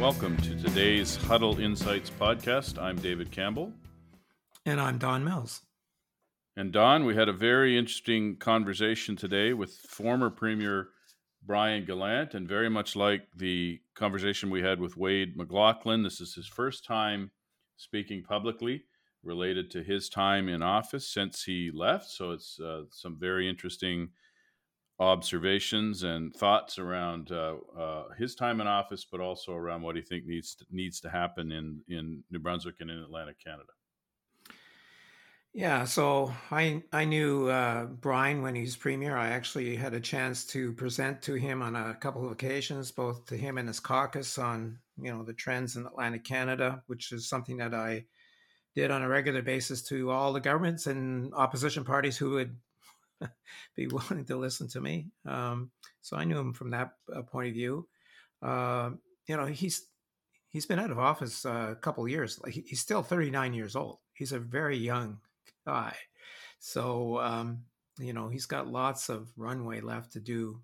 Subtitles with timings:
[0.00, 2.80] Welcome to today's Huddle Insights podcast.
[2.80, 3.70] I'm David Campbell.
[4.64, 5.60] And I'm Don Mills.
[6.56, 10.88] And Don, we had a very interesting conversation today with former Premier
[11.44, 16.34] Brian Gallant, and very much like the conversation we had with Wade MacLauchlan, this is
[16.34, 17.30] his first time
[17.76, 18.84] speaking publicly
[19.22, 22.10] related to his time in office since he left.
[22.10, 24.08] So it's uh, some very interesting
[25.00, 30.02] observations and thoughts around uh, uh, his time in office, but also around what he
[30.02, 33.72] think needs to, needs to happen in in New Brunswick and in Atlantic Canada.
[35.52, 39.16] Yeah, so I I knew uh, Brian when he was premier.
[39.16, 43.24] I actually had a chance to present to him on a couple of occasions, both
[43.26, 47.28] to him and his caucus on you know the trends in Atlantic Canada, which is
[47.28, 48.04] something that I
[48.76, 52.56] did on a regular basis to all the governments and opposition parties who would
[53.76, 55.08] be willing to listen to me.
[55.26, 57.88] Um, so I knew him from that uh, point of view.
[58.42, 58.90] Uh,
[59.26, 59.86] you know, he's
[60.48, 62.40] he's been out of office uh, a couple years.
[62.42, 63.98] Like he's still 39 years old.
[64.12, 65.18] He's a very young
[65.66, 65.94] guy.
[66.58, 67.64] So um,
[67.98, 70.60] you know, he's got lots of runway left to do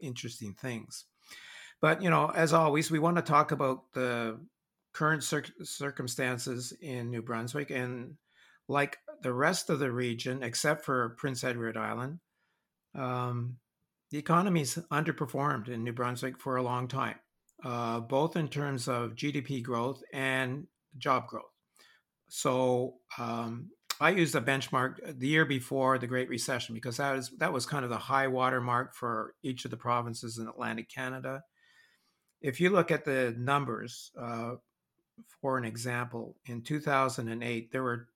[0.00, 1.04] interesting things.
[1.80, 4.38] But you know, as always, we want to talk about the
[4.92, 8.16] current cir- circumstances in New Brunswick and
[8.68, 12.20] like the rest of the region, except for Prince Edward Island,
[12.94, 13.56] um,
[14.10, 17.16] the economy's underperformed in New Brunswick for a long time,
[17.64, 20.66] uh, both in terms of GDP growth and
[20.98, 21.44] job growth.
[22.28, 27.30] So um, I used a benchmark the year before the Great Recession because that was
[27.38, 30.88] that was kind of the high water mark for each of the provinces in Atlantic
[30.88, 31.42] Canada.
[32.40, 34.52] If you look at the numbers, uh,
[35.42, 38.08] for an example, in 2008 there were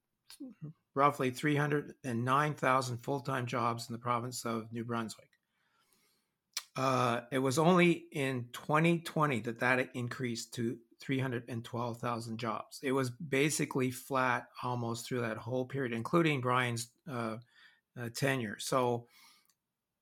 [0.95, 5.29] roughly 309,000 full time jobs in the province of New Brunswick.
[6.75, 12.79] Uh, it was only in 2020 that that increased to 312,000 jobs.
[12.83, 17.37] It was basically flat almost through that whole period, including Brian's uh,
[17.99, 18.57] uh, tenure.
[18.59, 19.07] So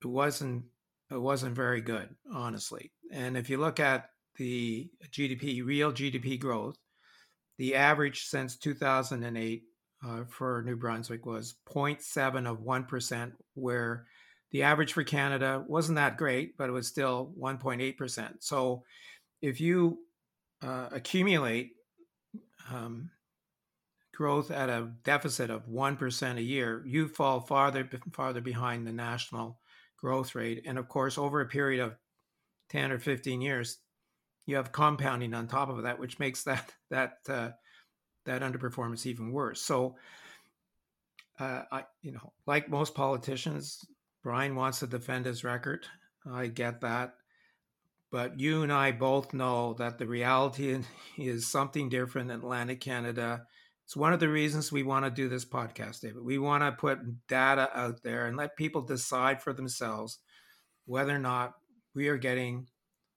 [0.03, 0.65] it wasn't
[1.11, 2.91] it wasn't very good, honestly.
[3.11, 6.77] And if you look at the GDP, real GDP growth,
[7.57, 9.63] the average since 2008
[10.05, 14.05] uh, for New Brunswick was 0.7 of 1%, where
[14.51, 18.35] the average for Canada wasn't that great, but it was still 1.8%.
[18.39, 18.83] So
[19.41, 19.99] if you
[20.61, 21.71] uh, accumulate
[22.71, 23.09] um,
[24.13, 29.59] growth at a deficit of 1% a year, you fall farther farther behind the national
[29.97, 30.63] growth rate.
[30.65, 31.95] And of course, over a period of
[32.69, 33.79] 10 or 15 years,
[34.45, 37.49] you have compounding on top of that, which makes that that uh,
[38.25, 39.61] that underperformance even worse.
[39.61, 39.95] So,
[41.39, 43.79] uh, I, you know, like most politicians,
[44.23, 45.85] Brian wants to defend his record.
[46.29, 47.15] I get that.
[48.11, 50.79] But you and I both know that the reality
[51.17, 53.45] is something different in Atlantic Canada.
[53.85, 56.23] It's one of the reasons we want to do this podcast, David.
[56.23, 60.19] We want to put data out there and let people decide for themselves
[60.85, 61.53] whether or not
[61.95, 62.67] we are getting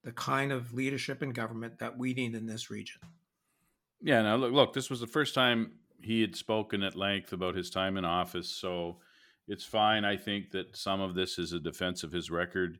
[0.02, 3.00] the kind of leadership and government that we need in this region.
[4.06, 7.56] Yeah, now look, look, this was the first time he had spoken at length about
[7.56, 8.98] his time in office, so
[9.48, 10.04] it's fine.
[10.04, 12.78] I think that some of this is a defense of his record,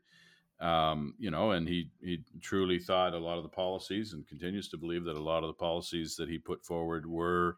[0.61, 4.69] um, you know, and he he truly thought a lot of the policies and continues
[4.69, 7.57] to believe that a lot of the policies that he put forward were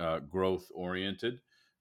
[0.00, 1.38] uh, growth oriented.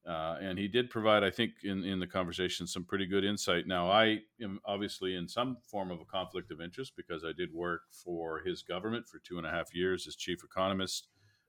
[0.08, 3.66] Uh, and he did provide, I think, in, in the conversation, some pretty good insight.
[3.66, 7.52] Now, I am obviously in some form of a conflict of interest because I did
[7.52, 11.08] work for his government for two and a half years as chief economist.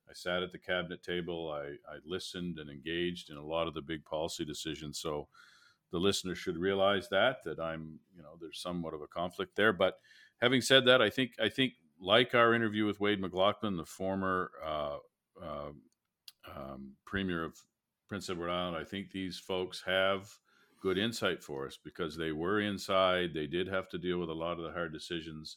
[0.08, 1.50] I sat at the cabinet table.
[1.50, 4.98] I, I listened and engaged in a lot of the big policy decisions.
[4.98, 5.28] So
[5.90, 9.72] the listener should realize that that I'm, you know, there's somewhat of a conflict there.
[9.72, 9.98] But
[10.40, 14.50] having said that, I think I think like our interview with Wade MacLauchlan, the former
[14.64, 14.96] uh,
[15.42, 15.70] uh,
[16.54, 17.58] um, premier of
[18.08, 20.28] Prince Edward Island, I think these folks have
[20.80, 23.32] good insight for us because they were inside.
[23.34, 25.56] They did have to deal with a lot of the hard decisions,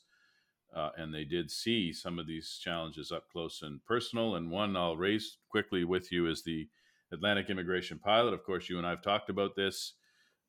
[0.76, 4.36] uh, and they did see some of these challenges up close and personal.
[4.36, 6.68] And one I'll raise quickly with you is the
[7.12, 8.34] Atlantic immigration pilot.
[8.34, 9.94] Of course, you and I have talked about this.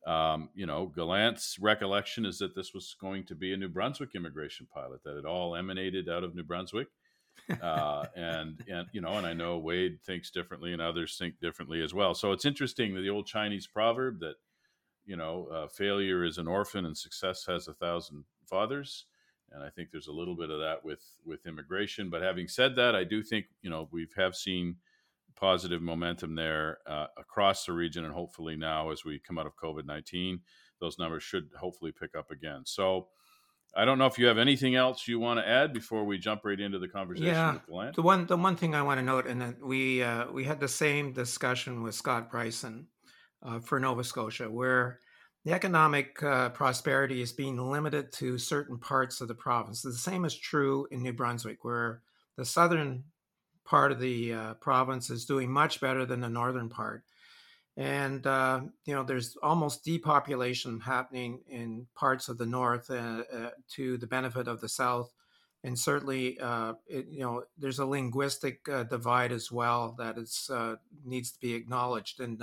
[0.07, 4.11] Um, you know, Gallant's recollection is that this was going to be a New Brunswick
[4.15, 6.89] immigration pilot, that it all emanated out of New Brunswick
[7.61, 11.83] uh, and and you know, and I know Wade thinks differently, and others think differently
[11.83, 12.15] as well.
[12.15, 14.37] So it's interesting that the old Chinese proverb that
[15.11, 19.07] you know, uh, failure is an orphan and success has a thousand fathers.
[19.53, 22.11] And I think there's a little bit of that with with immigration.
[22.11, 24.77] But having said that, I do think you know we have seen
[25.37, 29.57] positive momentum there uh, across the region, and hopefully now as we come out of
[29.57, 30.41] COVID nineteen,
[30.81, 32.63] those numbers should hopefully pick up again.
[32.65, 33.09] So
[33.75, 36.45] I don't know if you have anything else you want to add before we jump
[36.45, 37.93] right into the conversation yeah, with Glenn.
[37.95, 40.61] The one the one thing I want to note, and that we uh, we had
[40.61, 42.87] the same discussion with Scott Brison
[43.43, 44.99] uh, for Nova Scotia, where
[45.45, 49.81] the economic uh, prosperity is being limited to certain parts of the province.
[49.81, 52.03] The same is true in New Brunswick, where
[52.37, 53.05] the southern
[53.65, 57.05] part of the uh, province is doing much better than the northern part.
[57.77, 63.51] And, uh, you know, there's almost depopulation happening in parts of the north uh, uh,
[63.77, 65.11] to the benefit of the south.
[65.63, 70.51] And certainly, uh, it, you know, there's a linguistic divide as well that is,
[71.05, 72.21] needs to be acknowledged.
[72.21, 72.43] And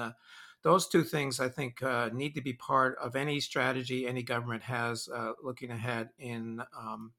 [0.64, 1.82] those two things, I think,
[2.14, 5.08] need to be part of any strategy any government has
[5.44, 7.12] looking ahead in um,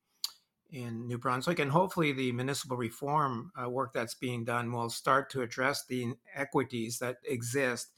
[0.70, 1.58] in New Brunswick.
[1.58, 6.14] And hopefully, the municipal reform uh, work that's being done will start to address the
[6.34, 7.88] inequities that exist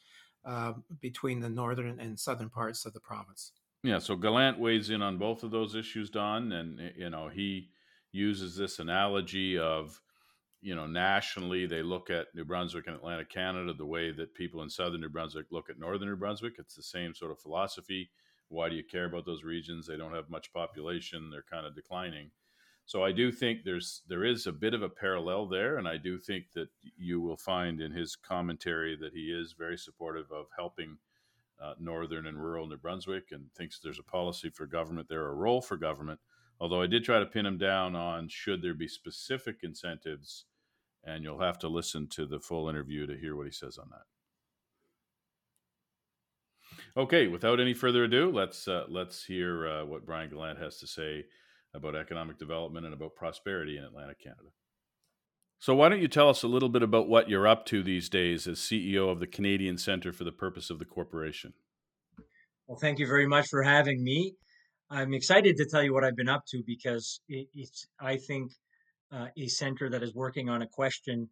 [0.45, 3.53] uh, between the northern and southern parts of the province.
[3.83, 7.71] Yeah, so Gallant weighs in on both of those issues, Don, and you know he
[8.13, 10.01] uses this analogy of
[10.63, 14.63] you know nationally they look at New Brunswick and Atlantic Canada the way that people
[14.63, 16.55] in southern New Brunswick look at northern New Brunswick.
[16.59, 18.11] It's the same sort of philosophy.
[18.49, 19.87] Why do you care about those regions?
[19.87, 21.31] They don't have much population.
[21.31, 22.31] They're kind of declining.
[22.85, 25.97] So I do think there's there is a bit of a parallel there, and I
[25.97, 26.69] do think that
[26.99, 30.99] you will find in his commentary that he is very supportive of helping
[31.63, 35.35] uh, northern and rural New Brunswick, and thinks there's a policy for government there, a
[35.35, 36.19] role for government.
[36.59, 40.47] Although I did try to pin him down on should there be specific incentives,
[41.05, 43.89] and you'll have to listen to the full interview to hear what he says on
[43.91, 44.03] that.
[46.97, 50.87] Okay, without any further ado, let's uh, let's hear uh, what Brian Gallant has to
[50.87, 51.25] say
[51.75, 54.51] about economic development and about prosperity in Atlantic Canada.
[55.59, 58.09] So, why don't you tell us a little bit about what you're up to these
[58.09, 61.53] days as CEO of the Canadian Centre for the Purpose of the Corporation?
[62.67, 64.35] Well, thank you very much for having me.
[64.91, 68.53] I'm excited to tell you what I've been up to because it's, I think,
[69.13, 71.29] uh, a center that is working on a question,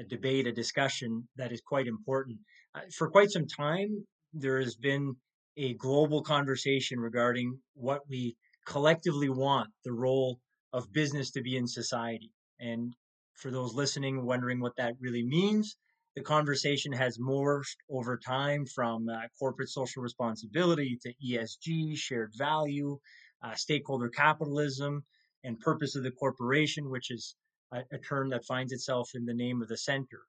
[0.00, 2.38] a debate, a discussion that is quite important.
[2.74, 5.14] Uh, for quite some time, there has been
[5.56, 8.36] a global conversation regarding what we
[8.66, 10.38] collectively want the role
[10.72, 12.30] of business to be in society.
[12.60, 12.94] And
[13.34, 15.76] for those listening, wondering what that really means,
[16.14, 22.98] the conversation has morphed over time from uh, corporate social responsibility to ESG, shared value,
[23.42, 25.04] uh, stakeholder capitalism,
[25.44, 27.34] and purpose of the corporation, which is
[27.72, 30.22] a, a term that finds itself in the name of the center.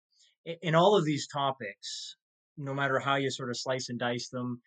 [0.45, 2.15] In, in all of these topics,
[2.57, 4.61] no matter how you sort of slice and dice them,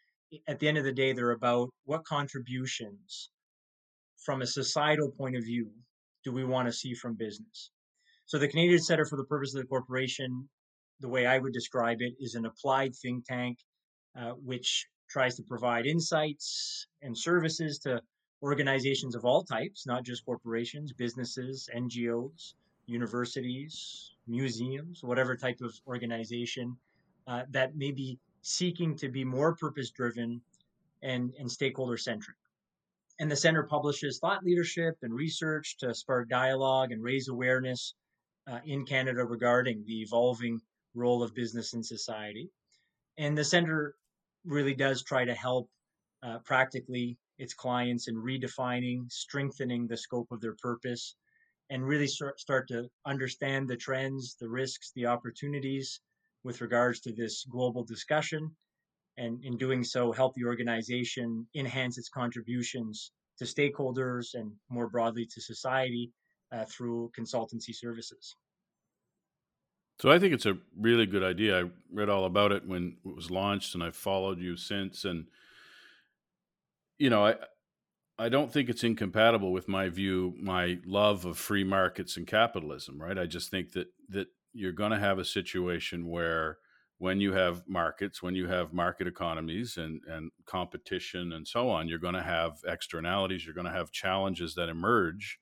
[0.48, 3.30] at the end of the day, they're about what contributions
[4.24, 5.70] from a societal point of view
[6.24, 7.70] do we want to see from business?
[8.24, 10.48] So the Canadian Center for the Purpose of the Corporation,
[10.98, 13.58] the way I would describe it, is an applied think tank
[14.18, 18.00] uh, which tries to provide insights and services to
[18.42, 22.54] organizations of all types, not just corporations, businesses, NGOs,
[22.86, 26.76] universities, museums, whatever type of organization
[27.26, 30.40] uh, that may be seeking to be more purpose driven
[31.02, 32.36] and, and stakeholder centric.
[33.18, 37.94] And the center publishes thought leadership and research to spark dialogue and raise awareness
[38.46, 40.60] uh, in Canada regarding the evolving
[40.94, 42.50] role of business in society.
[43.18, 43.94] And the center
[44.44, 45.68] really does try to help
[46.22, 51.16] uh, practically its clients in redefining, strengthening the scope of their purpose,
[51.70, 56.00] and really start, to understand the trends, the risks, the opportunities
[56.44, 58.54] with regards to this global discussion
[59.18, 65.26] and in doing so help the organization enhance its contributions to stakeholders and more broadly
[65.26, 66.12] to society
[66.52, 68.36] uh, through consultancy services.
[69.98, 71.64] So I think it's a really good idea.
[71.64, 75.06] I read all about it when it was launched, and I've followed you since.
[75.06, 75.26] And
[76.98, 77.36] you know, I
[78.18, 83.00] I don't think it's incompatible with my view, my love of free markets and capitalism.
[83.00, 83.18] Right?
[83.18, 86.58] I just think that that you're going to have a situation where
[86.98, 91.88] when you have markets, when you have market economies and, and competition and so on,
[91.88, 95.38] you're going to have externalities, you're going to have challenges that emerge.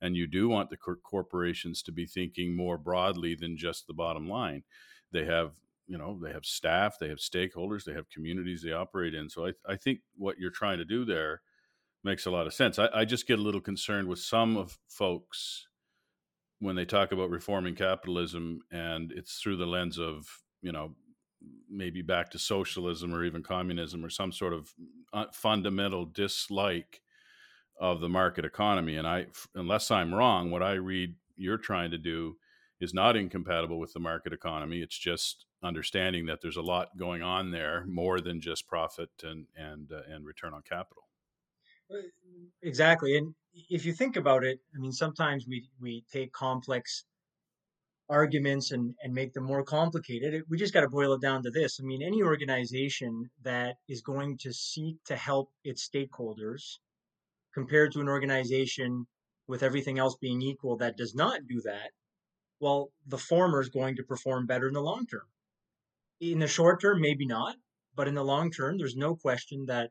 [0.00, 4.28] And you do want the corporations to be thinking more broadly than just the bottom
[4.28, 4.62] line.
[5.12, 5.52] They have,
[5.86, 9.28] you know, they have staff, they have stakeholders, they have communities they operate in.
[9.28, 11.42] So I, I think what you're trying to do there
[12.02, 12.78] makes a lot of sense.
[12.78, 15.66] I, I just get a little concerned with some of folks
[16.60, 20.26] when they talk about reforming capitalism and it's through the lens of
[20.62, 20.94] you know
[21.68, 24.72] maybe back to socialism or even communism or some sort of
[25.12, 27.02] uh, fundamental dislike
[27.78, 31.98] of the market economy and i unless i'm wrong what i read you're trying to
[31.98, 32.36] do
[32.80, 37.22] is not incompatible with the market economy it's just understanding that there's a lot going
[37.22, 41.04] on there more than just profit and and uh, and return on capital
[42.62, 43.16] Exactly.
[43.16, 43.34] And
[43.68, 47.04] if you think about it, I mean, sometimes we, we take complex
[48.08, 50.42] arguments and, and make them more complicated.
[50.48, 51.78] We just got to boil it down to this.
[51.80, 56.78] I mean, any organization that is going to seek to help its stakeholders
[57.54, 59.06] compared to an organization
[59.46, 61.90] with everything else being equal that does not do that,
[62.60, 65.26] well, the former is going to perform better in the long term.
[66.20, 67.56] In the short term, maybe not,
[67.96, 69.90] but in the long term, there's no question that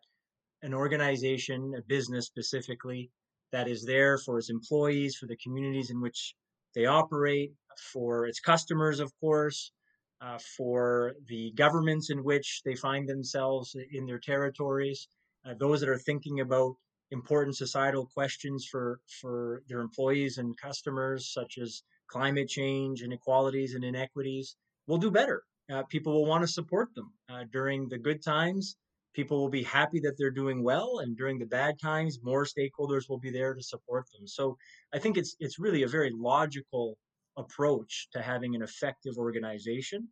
[0.62, 3.12] an organization, a business specifically,
[3.52, 6.36] that is there for its employees, for the communities in which
[6.74, 7.54] they operate,
[7.92, 9.74] for its customers, of course,
[10.22, 15.10] uh, for the governments in which they find themselves in their territories,
[15.46, 16.76] uh, those that are thinking about
[17.12, 23.84] important societal questions for, for their employees and customers, such as climate change, inequalities, and
[23.84, 24.56] inequities,
[24.88, 25.44] will do better.
[25.72, 27.12] Uh, people will want to support them.
[27.30, 28.76] Uh, during the good times
[29.14, 33.08] people will be happy that they're doing well and during the bad times more stakeholders
[33.08, 34.28] will be there to support them.
[34.28, 34.58] So
[34.94, 36.98] i think it's it's really a very logical
[37.38, 40.10] approach to having an effective organization.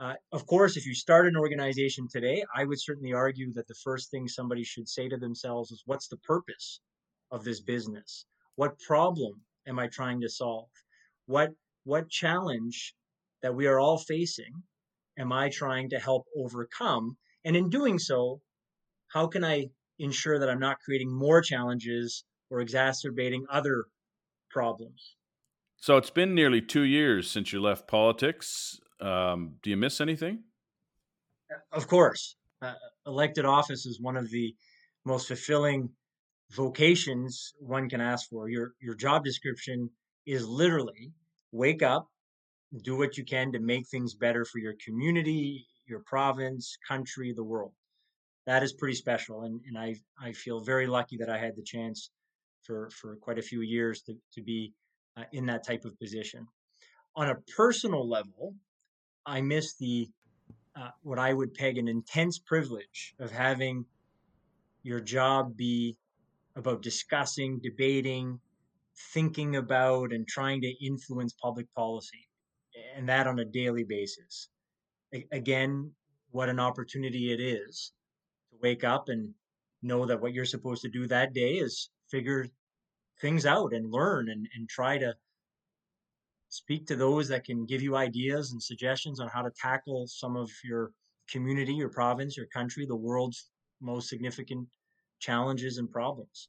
[0.00, 3.80] Uh, of course if you start an organization today i would certainly argue that the
[3.82, 6.80] first thing somebody should say to themselves is what's the purpose
[7.30, 8.24] of this business?
[8.56, 9.34] What problem
[9.66, 10.70] am i trying to solve?
[11.26, 11.50] What
[11.84, 12.94] what challenge
[13.42, 14.54] that we are all facing
[15.18, 18.42] am i trying to help overcome and in doing so,
[19.08, 23.86] how can I ensure that I'm not creating more challenges or exacerbating other
[24.50, 25.16] problems?
[25.76, 28.78] So it's been nearly two years since you left politics.
[29.00, 30.40] Um, do you miss anything?
[31.72, 32.36] Of course.
[32.60, 32.74] Uh,
[33.06, 34.54] elected office is one of the
[35.04, 35.90] most fulfilling
[36.50, 38.48] vocations one can ask for.
[38.48, 39.88] Your your job description
[40.26, 41.12] is literally
[41.52, 42.08] wake up,
[42.82, 47.44] do what you can to make things better for your community, your province, country, the
[47.44, 47.72] world.
[48.46, 51.62] That is pretty special, and and I I feel very lucky that I had the
[51.62, 52.10] chance
[52.62, 54.72] for for quite a few years to to be
[55.16, 56.46] uh, in that type of position.
[57.16, 58.54] On a personal level,
[59.26, 60.08] I miss the
[60.76, 63.84] uh, what I would peg an intense privilege of having
[64.82, 65.96] your job be
[66.56, 68.40] about discussing, debating,
[69.12, 72.27] thinking about, and trying to influence public policy,
[72.96, 74.48] and that on a daily basis
[75.32, 75.92] again,
[76.30, 77.92] what an opportunity it is
[78.50, 79.32] to wake up and
[79.82, 82.46] know that what you're supposed to do that day is figure
[83.20, 85.14] things out and learn and, and try to
[86.48, 90.36] speak to those that can give you ideas and suggestions on how to tackle some
[90.36, 90.92] of your
[91.30, 94.66] community, your province, your country, the world's most significant
[95.20, 96.48] challenges and problems.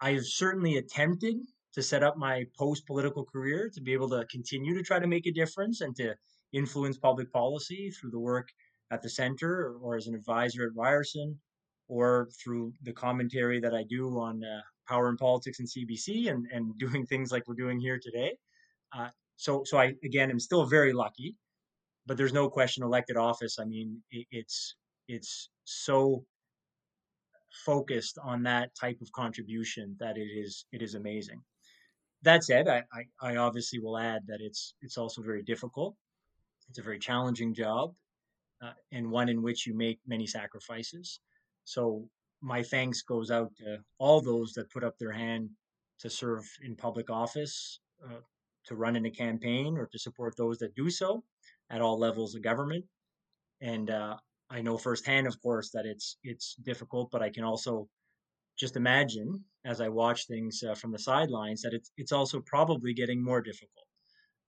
[0.00, 1.36] I have certainly attempted
[1.74, 5.06] to set up my post political career to be able to continue to try to
[5.06, 6.14] make a difference and to
[6.52, 8.48] influence public policy through the work
[8.90, 11.38] at the center or as an advisor at Ryerson
[11.88, 16.46] or through the commentary that I do on uh, power and politics and CBC and,
[16.52, 18.36] and doing things like we're doing here today.
[18.96, 21.36] Uh, so, so I, again, am still very lucky,
[22.06, 23.58] but there's no question elected office.
[23.58, 24.76] I mean, it, it's,
[25.08, 26.24] it's so
[27.64, 31.40] focused on that type of contribution that it is, it is amazing.
[32.22, 35.96] That said, I, I, I obviously will add that it's, it's also very difficult
[36.72, 37.94] it's a very challenging job
[38.62, 41.20] uh, and one in which you make many sacrifices.
[41.64, 42.08] So
[42.40, 45.50] my thanks goes out to all those that put up their hand
[46.00, 48.20] to serve in public office, uh,
[48.64, 51.22] to run in a campaign, or to support those that do so
[51.68, 52.86] at all levels of government.
[53.60, 54.16] And uh,
[54.48, 57.86] I know firsthand, of course, that it's it's difficult, but I can also
[58.58, 62.92] just imagine as I watch things uh, from the sidelines that it's it's also probably
[62.92, 63.86] getting more difficult.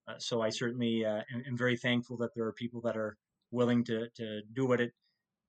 [0.09, 3.17] Uh, so I certainly uh, am, am, very thankful that there are people that are
[3.51, 4.93] willing to to do what it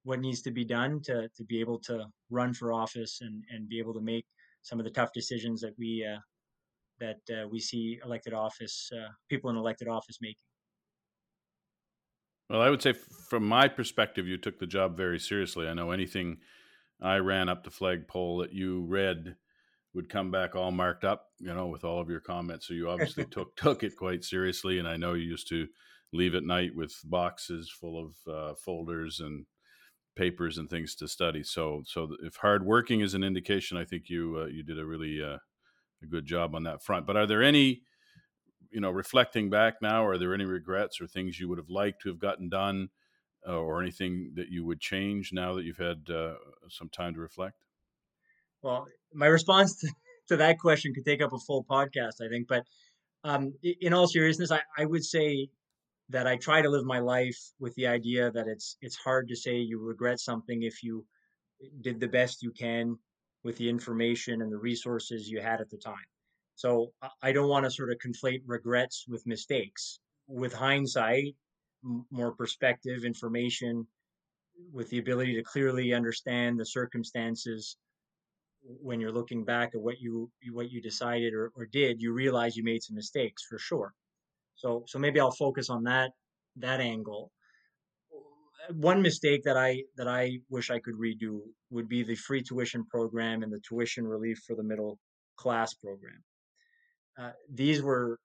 [0.04, 3.68] what needs to be done to to be able to run for office and and
[3.68, 4.26] be able to make
[4.62, 6.20] some of the tough decisions that we uh,
[7.00, 10.38] that uh, we see elected office uh, people in elected office making.
[12.50, 15.68] Well, I would say from my perspective, you took the job very seriously.
[15.68, 16.38] I know anything
[17.02, 19.36] I ran up the flagpole that you read
[19.96, 22.68] would come back all marked up, you know, with all of your comments.
[22.68, 25.68] So you obviously took took it quite seriously, and I know you used to
[26.14, 29.46] leave at night with boxes full of uh, folders and
[30.16, 31.44] papers and things to study.
[31.44, 34.86] So so if hard working is an indication, I think you uh, you did a
[34.86, 35.38] really uh,
[36.04, 37.08] a good job on that front.
[37.08, 37.82] But are there any
[38.72, 42.02] you know reflecting back now are there any regrets or things you would have liked
[42.02, 42.90] to have gotten done
[43.48, 46.34] uh, or anything that you would change now that you've had uh,
[46.68, 47.65] some time to reflect
[48.66, 49.90] well, my response to,
[50.30, 52.48] to that question could take up a full podcast, I think.
[52.48, 52.64] But
[53.24, 55.50] um, in all seriousness, I, I would say
[56.10, 59.36] that I try to live my life with the idea that it's it's hard to
[59.36, 61.06] say you regret something if you
[61.82, 62.98] did the best you can
[63.44, 66.10] with the information and the resources you had at the time.
[66.56, 66.92] So
[67.22, 70.00] I don't want to sort of conflate regrets with mistakes.
[70.28, 71.36] With hindsight,
[72.10, 73.88] more perspective, information,
[74.72, 77.78] with the ability to clearly understand the circumstances
[78.82, 82.56] when you're looking back at what you what you decided or, or did, you realize
[82.56, 83.94] you made some mistakes for sure.
[84.56, 86.12] So so maybe I'll focus on that
[86.58, 87.32] that angle.
[88.74, 92.86] One mistake that I that I wish I could redo would be the free tuition
[92.86, 94.98] program and the tuition relief for the middle
[95.36, 96.24] class program.
[97.18, 98.20] Uh, these were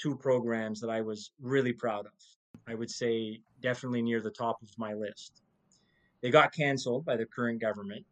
[0.00, 2.12] two programs that I was really proud of.
[2.66, 5.42] I would say definitely near the top of my list.
[6.22, 8.04] They got canceled by the current government.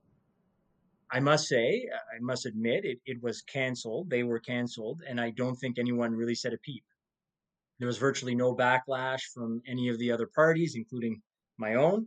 [1.13, 4.11] I must say, I must admit, it, it was canceled.
[4.11, 6.85] They were canceled, and I don't think anyone really said a peep.
[7.79, 11.21] There was virtually no backlash from any of the other parties, including
[11.59, 12.07] my own.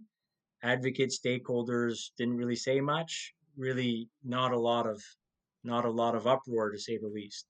[0.61, 3.33] Advocates, stakeholders didn't really say much.
[3.57, 5.03] Really, not a lot of,
[5.63, 7.45] not a lot of uproar to say the least.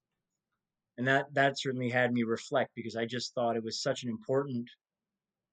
[0.97, 4.09] And that that certainly had me reflect because I just thought it was such an
[4.09, 4.67] important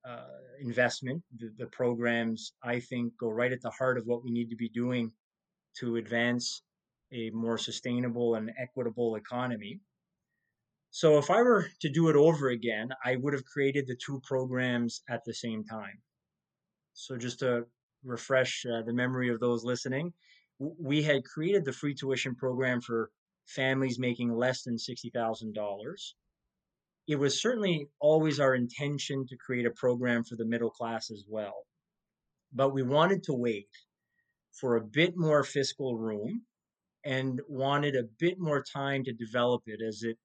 [0.09, 1.23] uh, investment.
[1.37, 4.57] The, the programs, I think, go right at the heart of what we need to
[4.57, 5.12] be doing
[5.79, 6.62] to advance
[7.12, 9.81] a more sustainable and equitable economy.
[10.91, 14.21] So if I were to do it over again, I would have created the two
[14.25, 16.03] programs at the same time.
[16.95, 17.67] So just to
[18.05, 20.12] refresh uh, the memory of those listening,
[20.59, 23.11] we had created the free tuition program for
[23.47, 25.55] families making less than $60,000.
[27.09, 31.25] It was certainly always our intention to create a program for the middle class as
[31.29, 31.67] well.
[32.53, 33.69] But we wanted to wait
[34.52, 36.42] for a bit more fiscal room
[37.04, 40.19] and wanted a bit more time to develop it as it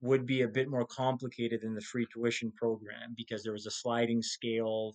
[0.00, 3.70] would be a bit more complicated than the free tuition program because there was a
[3.70, 4.94] sliding scale.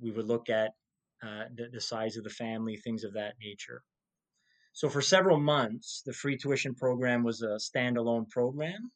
[0.00, 0.72] We would look at
[1.22, 3.82] uh, the, the size of the family, things of that nature.
[4.72, 8.90] So for several months, the free tuition program was a standalone program.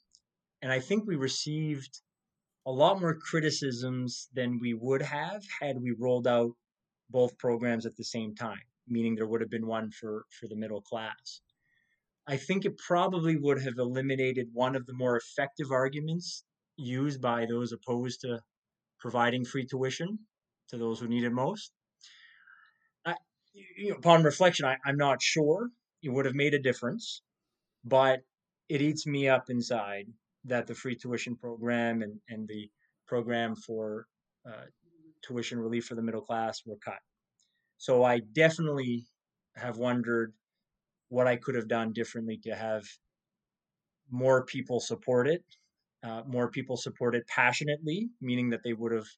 [0.62, 2.00] And I think we received
[2.66, 6.50] a lot more criticisms than we would have had we rolled out
[7.08, 10.56] both programs at the same time, meaning there would have been one for, for the
[10.56, 11.40] middle class.
[12.26, 16.44] I think it probably would have eliminated one of the more effective arguments
[16.76, 18.40] used by those opposed to
[18.98, 20.18] providing free tuition
[20.68, 21.72] to those who need it most.
[23.04, 23.14] I,
[23.54, 25.70] you know, upon reflection, I, I'm not sure
[26.02, 27.22] it would have made a difference,
[27.84, 28.20] but
[28.68, 30.06] it eats me up inside
[30.44, 32.70] that the free tuition program and, and the
[33.06, 34.06] program for
[34.46, 34.66] uh,
[35.22, 37.00] tuition relief for the middle class were cut.
[37.80, 39.06] So I definitely
[39.56, 40.34] have wondered
[41.08, 42.84] what I could have done differently to have
[44.10, 45.42] more people support it,
[46.02, 49.08] uh, more people support it passionately, meaning that they would have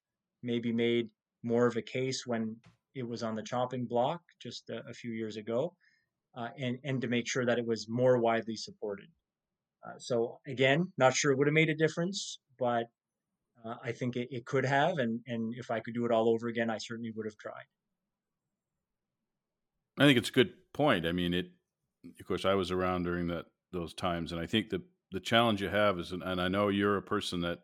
[0.44, 1.08] maybe made
[1.42, 2.56] more of a case when
[2.94, 5.74] it was on the chopping block just a, a few years ago,
[6.36, 9.08] uh, and and to make sure that it was more widely supported.
[9.84, 12.86] Uh, so again, not sure it would have made a difference, but
[13.64, 16.28] uh, I think it, it could have, and and if I could do it all
[16.28, 17.66] over again, I certainly would have tried.
[19.98, 21.06] I think it's a good point.
[21.06, 21.46] I mean, it
[22.20, 25.60] of course, I was around during that those times, and I think the the challenge
[25.60, 27.60] you have is, and I know you're a person that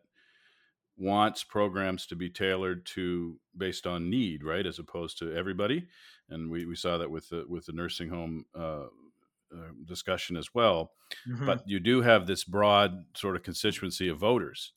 [0.97, 5.87] wants programs to be tailored to based on need, right, as opposed to everybody.
[6.29, 8.87] And we, we saw that with the with the nursing home uh,
[9.53, 10.91] uh, discussion as well.
[11.27, 11.45] Mm-hmm.
[11.45, 14.73] But you do have this broad sort of constituency of voters.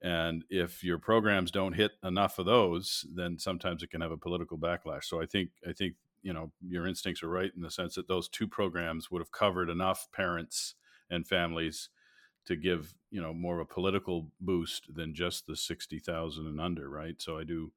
[0.00, 4.16] And if your programs don't hit enough of those, then sometimes it can have a
[4.16, 5.04] political backlash.
[5.04, 8.08] So I think I think you know your instincts are right in the sense that
[8.08, 10.74] those two programs would have covered enough parents
[11.10, 11.88] and families
[12.46, 16.88] to give you know more of a political boost than just the 60,000 and under
[16.88, 17.20] right?
[17.20, 17.72] So i do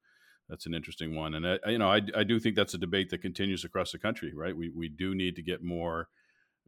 [0.48, 1.34] that's an interesting one.
[1.34, 4.00] And I, you know I, I do think that's a debate that continues across the
[4.00, 4.56] country right?
[4.56, 6.10] We, we do need to get more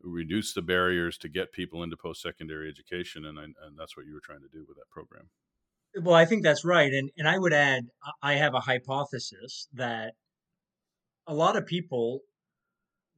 [0.04, 4.14] reduce the barriers to get people into post-secondary education and, I, and that's what you
[4.14, 5.30] were trying to do with that program.
[6.00, 7.86] Well i think that's right and, and i would add
[8.22, 10.14] i have a hypothesis that
[11.28, 12.22] a lot of people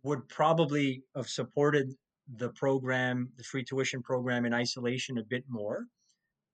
[0.04, 1.94] would probably have supported
[2.36, 5.86] the program, the free tuition program in isolation a bit more.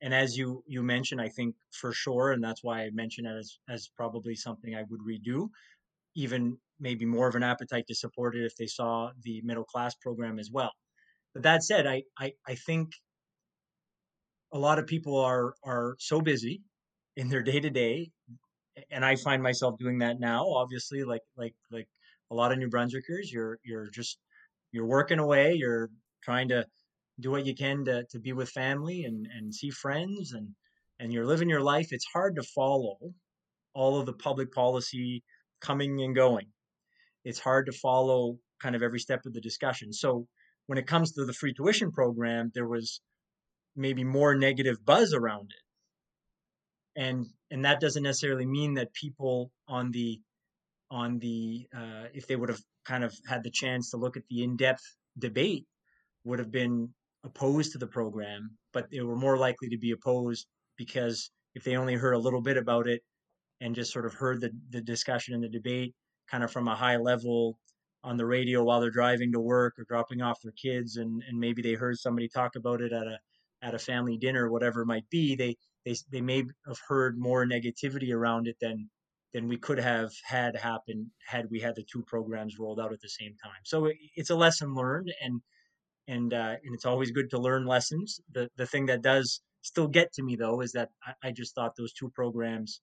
[0.01, 3.37] And as you you mentioned, I think for sure, and that's why I mentioned it
[3.37, 5.49] as as probably something I would redo,
[6.15, 9.95] even maybe more of an appetite to support it if they saw the middle class
[9.95, 10.71] program as well.
[11.33, 12.91] But that said, I I, I think
[14.51, 16.61] a lot of people are are so busy
[17.15, 18.11] in their day to day
[18.91, 20.47] and I find myself doing that now.
[20.47, 21.87] Obviously, like like like
[22.31, 24.17] a lot of New Brunswickers, you're you're just
[24.71, 25.53] you're working away.
[25.53, 25.89] You're
[26.23, 26.65] trying to
[27.19, 30.49] do what you can to to be with family and and see friends and
[30.99, 31.87] and you're living your life.
[31.91, 32.97] It's hard to follow
[33.73, 35.23] all of the public policy
[35.61, 36.47] coming and going.
[37.23, 39.91] It's hard to follow kind of every step of the discussion.
[39.91, 40.27] So
[40.67, 43.01] when it comes to the free tuition program, there was
[43.75, 49.91] maybe more negative buzz around it, and and that doesn't necessarily mean that people on
[49.91, 50.19] the
[50.91, 54.23] on the uh, if they would have kind of had the chance to look at
[54.29, 54.83] the in-depth
[55.17, 55.65] debate
[56.23, 56.89] would have been
[57.23, 60.45] opposed to the program, but they were more likely to be opposed
[60.77, 63.01] because if they only heard a little bit about it
[63.61, 65.95] and just sort of heard the, the discussion and the debate
[66.29, 67.57] kind of from a high level
[68.03, 71.39] on the radio while they're driving to work or dropping off their kids and, and
[71.39, 73.17] maybe they heard somebody talk about it at a
[73.61, 75.55] at a family dinner whatever it might be they
[75.85, 78.89] they they may have heard more negativity around it than
[79.33, 83.01] than we could have had happen had we had the two programs rolled out at
[83.01, 85.41] the same time so it, it's a lesson learned and
[86.07, 89.87] and uh, and it's always good to learn lessons the the thing that does still
[89.87, 92.81] get to me though is that I, I just thought those two programs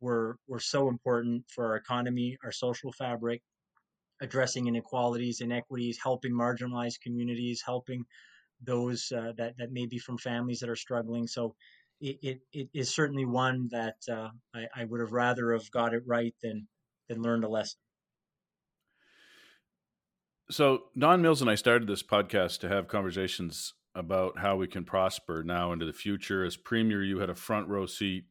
[0.00, 3.42] were were so important for our economy, our social fabric,
[4.20, 8.04] addressing inequalities, inequities, helping marginalized communities, helping
[8.62, 11.26] those uh, that that may be from families that are struggling.
[11.26, 11.54] So
[12.00, 16.02] it, it, is certainly one that uh, I, I would have rather have got it
[16.06, 16.66] right than
[17.08, 17.78] than learned a lesson.
[20.50, 24.84] So Don Mills and I started this podcast to have conversations about how we can
[24.84, 26.44] prosper now into the future.
[26.44, 28.24] As premier, you had a front row seat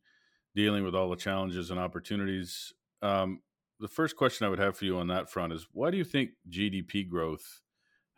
[0.56, 2.74] dealing with all the challenges and opportunities.
[3.02, 3.42] Um,
[3.80, 6.04] the first question I would have for you on that front is why do you
[6.04, 7.62] think GDP growth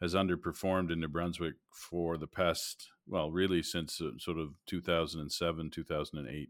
[0.01, 5.69] has underperformed in New Brunswick for the past, well, really since uh, sort of 2007,
[5.69, 6.49] 2008?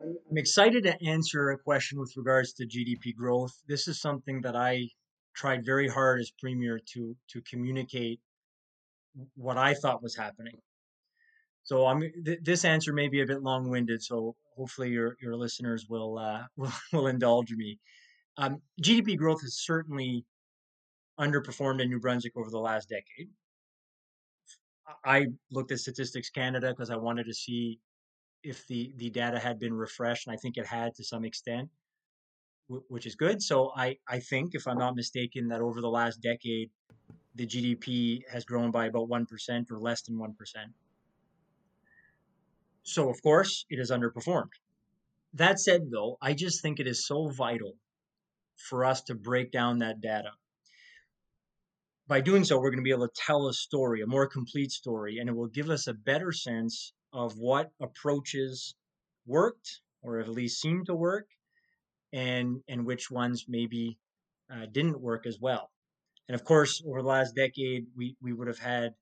[0.00, 3.52] I'm excited to answer a question with regards to GDP growth.
[3.68, 4.88] This is something that I
[5.34, 8.20] tried very hard as premier to to communicate
[9.34, 10.58] what I thought was happening.
[11.64, 15.86] So I'm th- this answer may be a bit long-winded, so hopefully your your listeners
[15.88, 17.78] will uh, will, will indulge me.
[18.38, 20.24] Um, GDP growth has certainly
[21.20, 23.28] underperformed in New Brunswick over the last decade.
[25.04, 27.80] I looked at Statistics Canada because I wanted to see
[28.42, 31.70] if the the data had been refreshed, and I think it had to some extent,
[32.68, 33.42] w- which is good.
[33.42, 36.70] So I I think, if I'm not mistaken, that over the last decade,
[37.34, 40.72] the GDP has grown by about one percent or less than one percent.
[42.84, 44.54] So, of course, it has underperformed.
[45.34, 47.74] That said, though, I just think it is so vital
[48.68, 50.30] for us to break down that data.
[52.08, 54.70] By doing so, we're going to be able to tell a story, a more complete
[54.70, 58.74] story, and it will give us a better sense of what approaches
[59.26, 61.26] worked or at least seemed to work
[62.12, 63.98] and and which ones maybe
[64.52, 65.70] uh, didn't work as well.
[66.28, 68.94] And of course, over the last decade, we, we would have had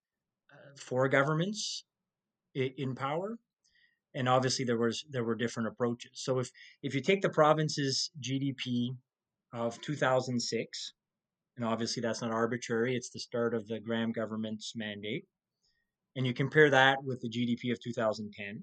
[0.53, 1.85] uh, four governments
[2.55, 3.39] in power
[4.15, 6.13] and obviously there was there were different approaches.
[6.15, 6.51] So if
[6.83, 8.97] if you take the province's GDP
[9.53, 10.93] of 2006,
[11.57, 15.25] and obviously that's not arbitrary, it's the start of the Graham government's mandate,
[16.17, 18.63] and you compare that with the GDP of 2010.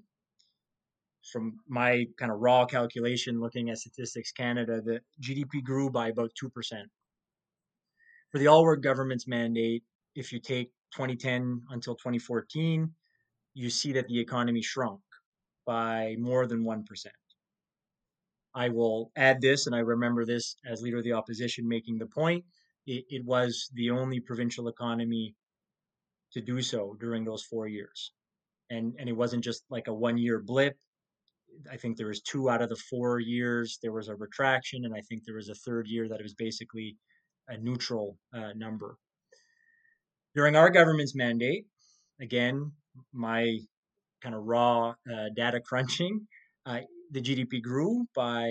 [1.32, 6.32] From my kind of raw calculation, looking at Statistics Canada, the GDP grew by about
[6.38, 6.88] two percent.
[8.30, 12.90] For the Alward government's mandate, if you take 2010 until 2014,
[13.54, 15.00] you see that the economy shrunk
[15.66, 16.84] by more than 1%.
[18.54, 22.06] I will add this, and I remember this as leader of the opposition making the
[22.06, 22.44] point.
[22.86, 25.34] It, it was the only provincial economy
[26.32, 28.12] to do so during those four years.
[28.70, 30.76] And, and it wasn't just like a one year blip.
[31.70, 34.94] I think there was two out of the four years there was a retraction, and
[34.94, 36.96] I think there was a third year that it was basically
[37.48, 38.96] a neutral uh, number.
[40.34, 41.66] During our government's mandate,
[42.20, 42.72] again,
[43.12, 43.58] my
[44.22, 46.26] kind of raw uh, data crunching,
[46.64, 48.48] uh, the GDP grew by,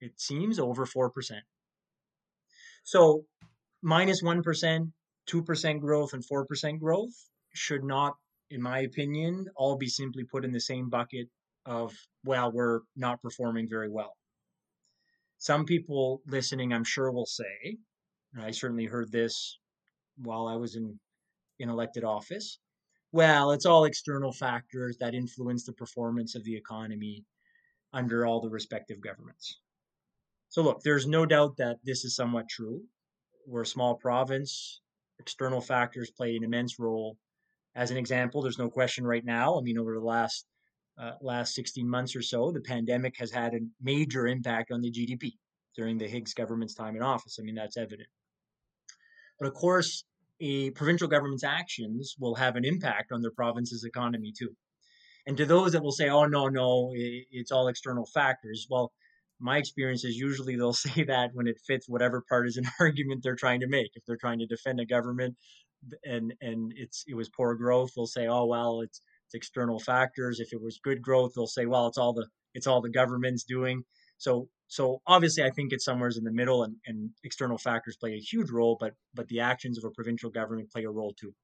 [0.00, 1.10] it seems, over 4%.
[2.84, 3.24] So
[3.82, 4.92] minus 1%,
[5.28, 7.12] 2% growth, and 4% growth
[7.54, 8.14] should not,
[8.50, 11.28] in my opinion, all be simply put in the same bucket
[11.66, 14.16] of, well, we're not performing very well.
[15.38, 17.76] Some people listening, I'm sure, will say,
[18.34, 19.58] and I certainly heard this
[20.16, 20.98] while I was in,
[21.58, 22.58] in elected office,
[23.10, 27.24] well, it's all external factors that influence the performance of the economy
[27.92, 29.58] under all the respective governments.
[30.48, 32.82] So, look, there's no doubt that this is somewhat true.
[33.46, 34.80] We're a small province,
[35.18, 37.16] external factors play an immense role.
[37.74, 39.58] As an example, there's no question right now.
[39.58, 40.46] I mean, over the last
[41.00, 44.90] uh, last 16 months or so, the pandemic has had a major impact on the
[44.90, 45.32] GDP
[45.74, 47.38] during the Higgs government's time in office.
[47.40, 48.08] I mean, that's evident.
[49.38, 50.04] But of course,
[50.40, 54.54] a provincial government's actions will have an impact on their province's economy too.
[55.26, 58.92] And to those that will say, "Oh no, no, it's all external factors," well,
[59.42, 63.60] my experience is usually they'll say that when it fits whatever partisan argument they're trying
[63.60, 63.90] to make.
[63.94, 65.36] If they're trying to defend a government
[66.04, 70.40] and and it's it was poor growth, they'll say, oh well, it's it's external factors.
[70.40, 73.44] If it was good growth, they'll say, well, it's all the it's all the government's
[73.44, 73.84] doing.
[74.18, 78.14] So so obviously, I think it's somewhere in the middle, and, and external factors play
[78.14, 81.34] a huge role, but but the actions of a provincial government play a role too.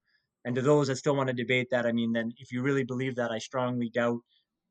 [0.45, 2.85] And to those that still want to debate that, I mean, then if you really
[2.85, 4.21] believe that, I strongly doubt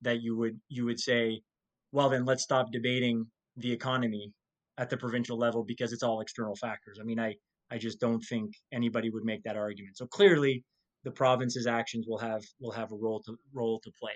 [0.02, 1.42] that you would you would say,
[1.91, 4.34] well, then let's stop debating the economy
[4.78, 7.00] at the provincial level because it's all external factors.
[7.02, 7.36] I mean, I
[7.69, 9.97] I just don't think anybody would make that argument.
[9.97, 10.63] So clearly,
[11.04, 14.13] the province's actions will have will have a role to role to play.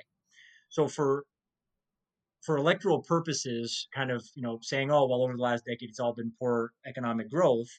[0.69, 1.25] So for
[2.41, 5.99] for electoral purposes, kind of you know saying, oh well, over the last decade it's
[5.99, 7.69] all been poor economic growth,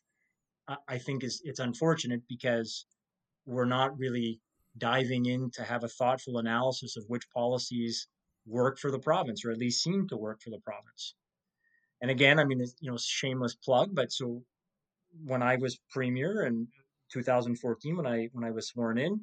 [0.89, 2.87] I think is it's unfortunate because
[3.47, 4.41] we're not really
[4.79, 8.09] diving in to have a thoughtful analysis of which policies
[8.47, 11.15] work for the province or at least seem to work for the province.
[12.01, 14.43] And again, I mean, you know, shameless plug, but so
[15.25, 16.67] when I was premier in
[17.13, 19.21] 2014, when I when I was sworn in,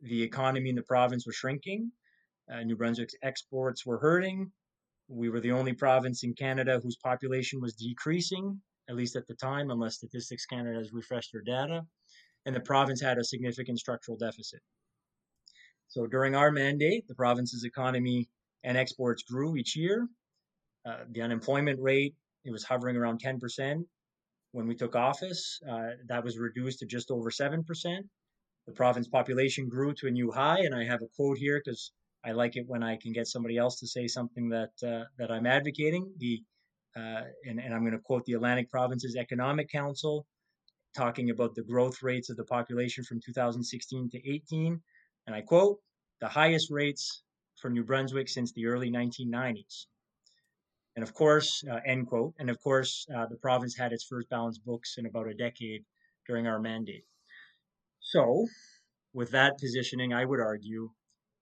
[0.00, 1.90] the economy in the province was shrinking.
[2.50, 4.50] Uh, New Brunswick's exports were hurting.
[5.08, 9.34] We were the only province in Canada whose population was decreasing, at least at the
[9.34, 11.82] time, unless Statistics Canada has refreshed their data.
[12.44, 14.60] And the province had a significant structural deficit.
[15.88, 18.28] So during our mandate, the province's economy
[18.66, 20.06] and exports grew each year.
[20.84, 23.84] Uh, the unemployment rate it was hovering around 10%
[24.52, 25.58] when we took office.
[25.68, 27.64] Uh, that was reduced to just over 7%.
[28.66, 31.92] The province population grew to a new high, and I have a quote here because
[32.24, 35.30] I like it when I can get somebody else to say something that uh, that
[35.30, 36.12] I'm advocating.
[36.18, 36.42] The
[36.96, 40.26] uh, and, and I'm going to quote the Atlantic Provinces Economic Council
[40.96, 44.80] talking about the growth rates of the population from 2016 to 18.
[45.26, 45.78] And I quote,
[46.20, 47.22] the highest rates
[47.56, 49.86] for New Brunswick since the early 1990s.
[50.94, 52.34] And of course, uh, end quote.
[52.38, 55.84] And of course, uh, the province had its first balanced books in about a decade
[56.26, 57.04] during our mandate.
[58.00, 58.46] So,
[59.12, 60.90] with that positioning, I would argue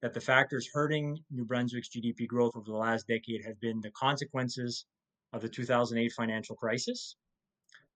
[0.03, 3.91] that the factors hurting New Brunswick's GDP growth over the last decade have been the
[3.93, 4.87] consequences
[5.33, 7.17] of the 2008 financial crisis,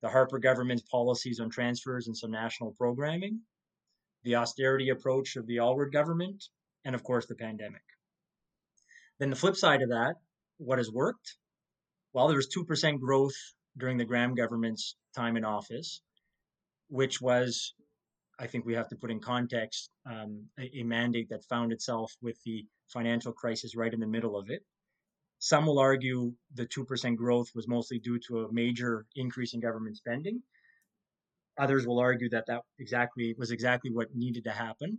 [0.00, 3.40] the Harper government's policies on transfers and some national programming,
[4.22, 6.44] the austerity approach of the Alward government,
[6.84, 7.82] and of course the pandemic.
[9.18, 10.14] Then the flip side of that,
[10.58, 11.36] what has worked?
[12.12, 13.34] Well, there was 2% growth
[13.76, 16.00] during the Graham government's time in office,
[16.88, 17.74] which was
[18.38, 22.12] I think we have to put in context um, a, a, mandate that found itself
[22.22, 24.62] with the financial crisis right in the middle of it.
[25.40, 29.96] Some will argue the 2% growth was mostly due to a major increase in government
[29.96, 30.42] spending.
[31.58, 34.98] Others will argue that that exactly was exactly what needed to happen.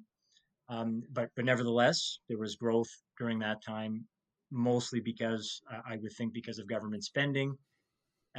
[0.70, 4.06] Um, but, but nevertheless, there was growth during that time,
[4.52, 7.58] mostly because uh, I would think because of government spending.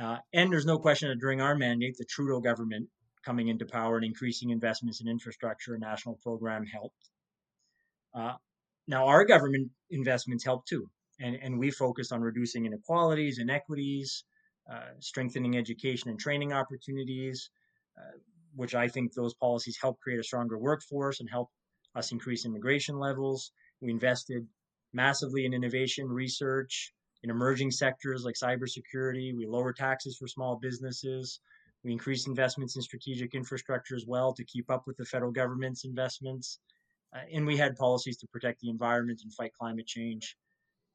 [0.00, 2.88] Uh, and there's no question that during our mandate, the Trudeau government
[3.24, 7.10] coming into power and increasing investments in infrastructure and national program helped.
[8.14, 8.34] Uh,
[8.86, 10.88] now, our government investments helped too,
[11.20, 14.24] and, and we focused on reducing inequalities, inequities,
[14.72, 17.50] uh, strengthening education and training opportunities,
[17.98, 18.18] uh,
[18.54, 21.50] which I think those policies help create a stronger workforce and help
[21.94, 23.52] us increase immigration levels.
[23.80, 24.46] We invested
[24.92, 29.36] massively in innovation, research, in emerging sectors like cybersecurity.
[29.36, 31.40] We lower taxes for small businesses.
[31.84, 35.84] We increased investments in strategic infrastructure as well to keep up with the federal government's
[35.84, 36.58] investments.
[37.14, 40.36] Uh, and we had policies to protect the environment and fight climate change.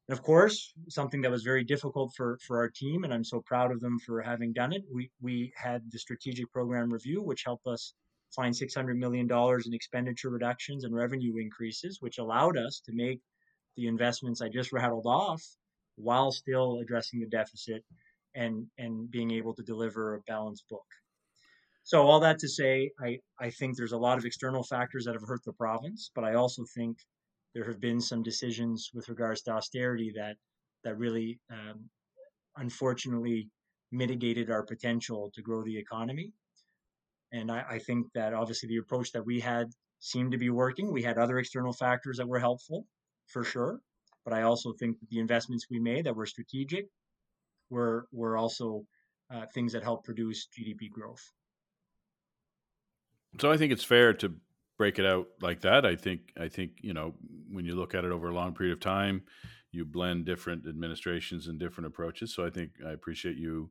[0.08, 3.40] And of course, something that was very difficult for, for our team, and I'm so
[3.40, 7.42] proud of them for having done it, we, we had the strategic program review, which
[7.44, 7.94] helped us
[8.36, 13.20] find $600 million in expenditure reductions and revenue increases, which allowed us to make
[13.76, 15.42] the investments I just rattled off
[15.96, 17.82] while still addressing the deficit
[18.34, 20.84] and and being able to deliver a balanced book.
[21.82, 25.14] So all that to say, I, I think there's a lot of external factors that
[25.14, 26.98] have hurt the province, but I also think
[27.54, 30.36] there have been some decisions with regards to austerity that
[30.84, 31.88] that really um,
[32.56, 33.48] unfortunately
[33.92, 36.32] mitigated our potential to grow the economy.
[37.36, 39.66] And I, I think that obviously the approach that we had
[39.98, 40.90] seemed to be working.
[40.90, 42.86] We had other external factors that were helpful
[43.26, 43.80] for sure,
[44.24, 46.86] but I also think that the investments we made that were strategic
[47.70, 48.84] were were also
[49.32, 51.32] uh, things that help produce GDP growth.
[53.40, 54.32] So I think it's fair to
[54.78, 55.84] break it out like that.
[55.84, 57.14] I think I think you know
[57.50, 59.24] when you look at it over a long period of time,
[59.72, 62.34] you blend different administrations and different approaches.
[62.34, 63.70] So I think I appreciate you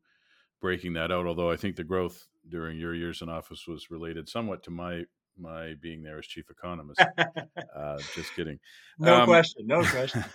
[0.66, 1.28] breaking that out.
[1.28, 5.04] Although I think the growth during your years in office was related somewhat to my
[5.38, 7.00] my being there as chief economist.
[7.78, 8.58] uh, just kidding.
[8.98, 9.68] No um, question.
[9.68, 10.26] No question.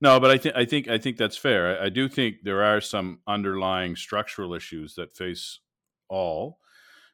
[0.00, 1.80] no, but I think I think I think that's fair.
[1.80, 5.60] I, I, do think there are some underlying structural issues that face
[6.08, 6.58] all,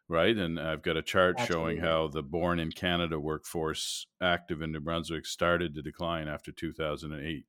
[0.08, 0.34] right?
[0.34, 1.74] And I've got a chart Absolutely.
[1.74, 6.50] showing how the born in Canada workforce active in New Brunswick started to decline after
[6.50, 7.44] 2008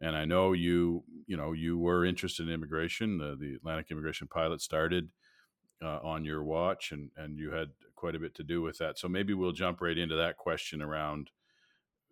[0.00, 3.18] and I know you, you know, you were interested in immigration.
[3.18, 5.08] The, the Atlantic Immigration Pilot started
[5.82, 8.98] uh, on your watch, and and you had quite a bit to do with that.
[8.98, 11.30] So maybe we'll jump right into that question around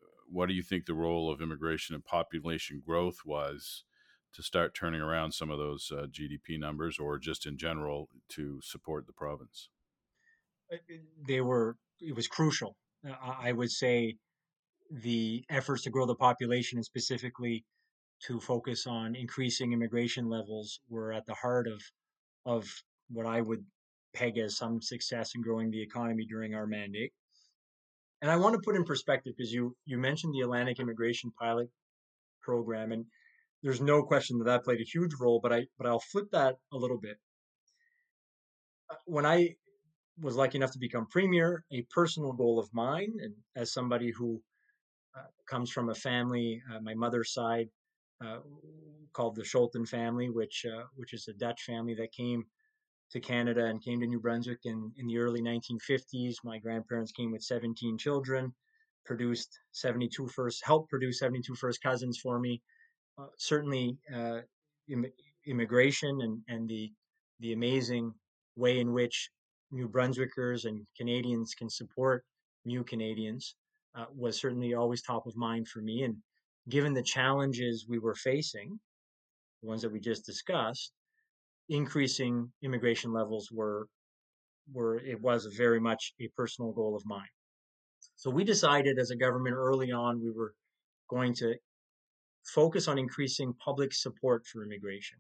[0.01, 3.85] uh, what do you think the role of immigration and population growth was
[4.33, 8.61] to start turning around some of those uh, GDP numbers, or just in general to
[8.63, 9.69] support the province?
[10.73, 10.77] Uh,
[11.27, 11.77] they were.
[12.01, 12.77] It was crucial.
[13.23, 14.17] I would say
[14.91, 17.65] the efforts to grow the population and specifically
[18.27, 21.83] to focus on increasing immigration levels were at the heart of
[22.47, 22.67] of
[23.09, 23.65] what I would
[24.15, 27.13] peg as some success in growing the economy during our mandate.
[28.23, 31.69] And I want to put in perspective because you you mentioned the Atlantic Immigration Pilot
[32.43, 33.05] Program, and
[33.63, 35.41] there's no question that that played a huge role.
[35.43, 37.19] But I but I'll flip that a little bit.
[38.91, 39.57] Uh, when I
[40.21, 44.41] was lucky enough to become premier, a personal goal of mine, and as somebody who
[45.19, 47.69] uh, comes from a family, uh, my mother's side,
[48.25, 48.39] uh,
[49.13, 52.45] called the Scholten family, which uh, which is a Dutch family that came
[53.11, 56.37] to Canada and came to New Brunswick in, in the early 1950s.
[56.43, 58.53] My grandparents came with 17 children,
[59.05, 62.61] produced 72 first, helped produce 72 first cousins for me.
[63.19, 64.41] Uh, certainly, uh,
[64.89, 65.13] Im-
[65.47, 66.93] immigration and, and the
[67.41, 68.13] the amazing
[68.57, 69.31] way in which
[69.71, 72.25] New Brunswickers and Canadians can support
[72.65, 73.57] new Canadians
[73.97, 76.03] uh, was certainly always top of mind for me.
[76.03, 76.17] And
[76.69, 78.79] given the challenges we were facing,
[79.63, 80.93] the ones that we just discussed,
[81.69, 83.89] increasing immigration levels were
[84.73, 87.35] were it was very much a personal goal of mine.
[88.17, 90.55] So we decided as a government early on we were
[91.09, 91.55] going to
[92.45, 95.19] focus on increasing public support for immigration.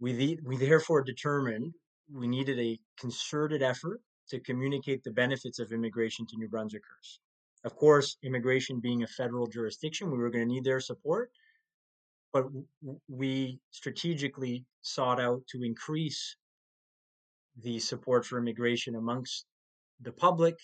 [0.00, 1.72] We, the, we therefore determined
[2.12, 7.20] we needed a concerted effort to communicate the benefits of immigration to New Brunswickers.
[7.64, 11.30] Of course, immigration being a federal jurisdiction, we were going to need their support,
[12.32, 12.46] but
[13.08, 16.36] we strategically sought out to increase
[17.56, 19.46] the support for immigration amongst
[20.00, 20.56] the public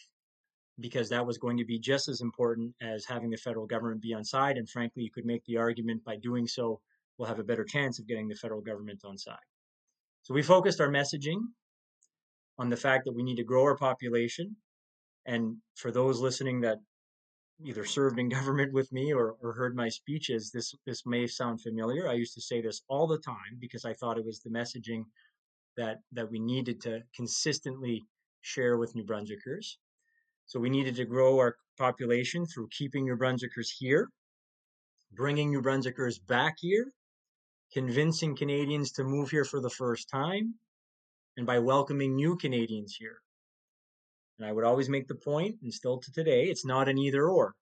[0.80, 4.14] because that was going to be just as important as having the federal government be
[4.14, 4.56] on side.
[4.56, 6.80] And frankly, you could make the argument by doing so,
[7.16, 9.37] we'll have a better chance of getting the federal government on side.
[10.22, 11.40] So we focused our messaging
[12.58, 14.56] on the fact that we need to grow our population.
[15.26, 16.78] And for those listening that
[17.64, 21.61] either served in government with me or, or heard my speeches, this this may sound
[21.61, 22.09] familiar.
[22.09, 25.05] I used to say this all the time because I thought it was the messaging
[25.77, 28.05] that that we needed to consistently
[28.42, 29.79] share with New Brunswickers.
[30.47, 34.09] So we needed to grow our population through keeping New Brunswickers here,
[35.12, 36.92] bringing New Brunswickers back here,
[37.73, 40.55] convincing Canadians to move here for the first time,
[41.37, 43.21] and by welcoming new Canadians here.
[44.38, 47.29] And I would always make the point, and still to today, it's not an either
[47.29, 47.55] or.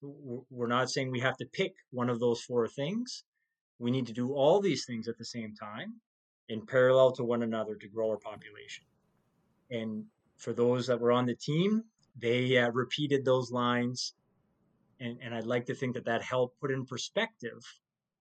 [0.00, 3.24] We're not saying we have to pick one of those four things.
[3.78, 5.94] We need to do all these things at the same time
[6.48, 8.84] in parallel to one another to grow our population.
[9.70, 10.04] And
[10.36, 11.84] for those that were on the team,
[12.16, 14.14] they uh, repeated those lines.
[15.00, 17.62] And, and I'd like to think that that helped put in perspective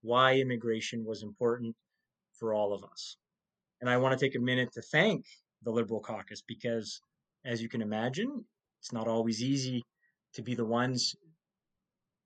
[0.01, 1.75] why immigration was important
[2.33, 3.17] for all of us.
[3.81, 5.25] And I want to take a minute to thank
[5.63, 7.01] the Liberal caucus because
[7.45, 8.45] as you can imagine,
[8.79, 9.83] it's not always easy
[10.33, 11.15] to be the ones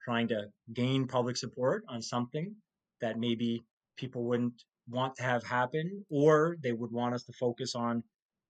[0.03, 2.55] trying to gain public support on something
[3.01, 3.63] that maybe
[3.97, 8.03] people wouldn't want to have happen, or they would want us to focus on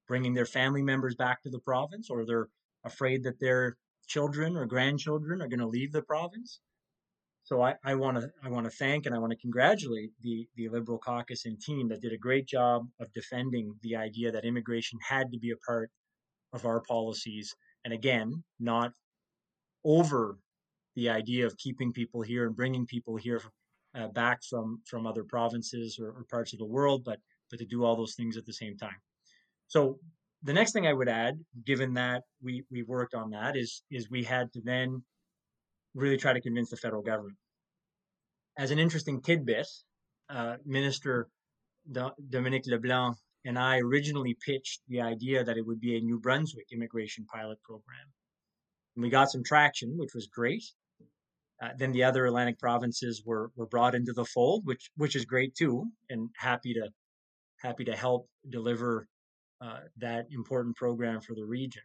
[0.07, 2.47] bringing their family members back to the province, or they're
[2.85, 3.75] afraid that their
[4.07, 6.59] children or grandchildren are going to leave the province.
[7.43, 10.67] So I want to I want to thank and I want to congratulate the the
[10.67, 14.99] Liberal caucus and team that did a great job of defending the idea that immigration
[15.07, 15.89] had to be a part
[16.53, 17.53] of our policies.
[17.83, 18.91] And again, not
[19.83, 20.39] over
[20.95, 23.41] the idea of keeping people here and bringing people here
[23.95, 27.19] uh, back from from other provinces or, or, parts of the world, but
[27.49, 28.99] but to do all those things at the same time.
[29.67, 29.99] So
[30.43, 34.09] the next thing I would add, given that we we worked on that, is is
[34.09, 35.03] we had to then
[35.95, 37.37] really try to convince the federal government.
[38.57, 39.67] As an interesting tidbit,
[40.29, 41.27] uh, Minister
[42.29, 43.15] Dominique LeBlanc
[43.47, 47.63] and I originally pitched the idea that it would be a New Brunswick immigration pilot
[47.63, 48.07] program.
[48.95, 50.65] And we got some traction, which was great.
[51.63, 55.23] Uh, then the other Atlantic provinces were were brought into the fold, which which is
[55.23, 56.89] great too, and happy to
[57.61, 59.07] happy to help deliver
[59.61, 61.83] uh, that important program for the region.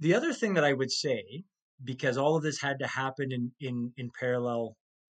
[0.00, 1.44] The other thing that I would say,
[1.84, 4.76] because all of this had to happen in in in parallel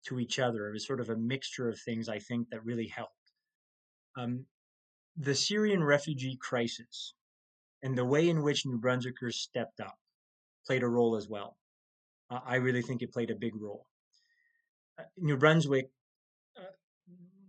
[0.07, 2.09] to each other, it was sort of a mixture of things.
[2.09, 3.13] I think that really helped.
[4.17, 4.45] Um,
[5.19, 7.13] the Syrian refugee crisis
[7.83, 9.97] and the way in which New Brunswickers stepped up
[10.65, 11.57] played a role as well.
[12.29, 13.85] Uh, I really think it played a big role.
[14.97, 15.89] Uh, New Brunswick,
[16.57, 16.71] uh,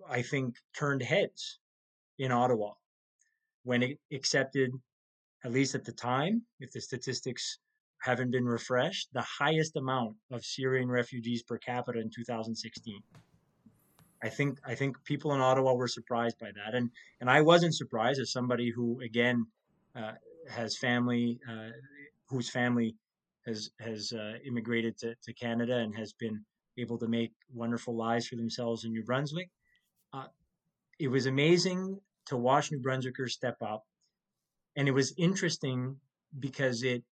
[0.08, 1.60] I think, turned heads
[2.18, 2.72] in Ottawa
[3.62, 4.72] when it accepted,
[5.44, 7.58] at least at the time, if the statistics
[8.02, 13.00] haven't been refreshed, the highest amount of Syrian refugees per capita in 2016.
[14.22, 16.90] I think I think people in Ottawa were surprised by that, and
[17.20, 19.46] and I wasn't surprised as somebody who again
[19.96, 20.12] uh,
[20.48, 21.70] has family uh,
[22.28, 22.96] whose family
[23.46, 26.44] has has uh, immigrated to, to Canada and has been
[26.78, 29.50] able to make wonderful lives for themselves in New Brunswick.
[30.12, 30.26] Uh,
[30.98, 33.84] it was amazing to watch New Brunswickers step up,
[34.76, 35.96] and it was interesting
[36.38, 37.02] because it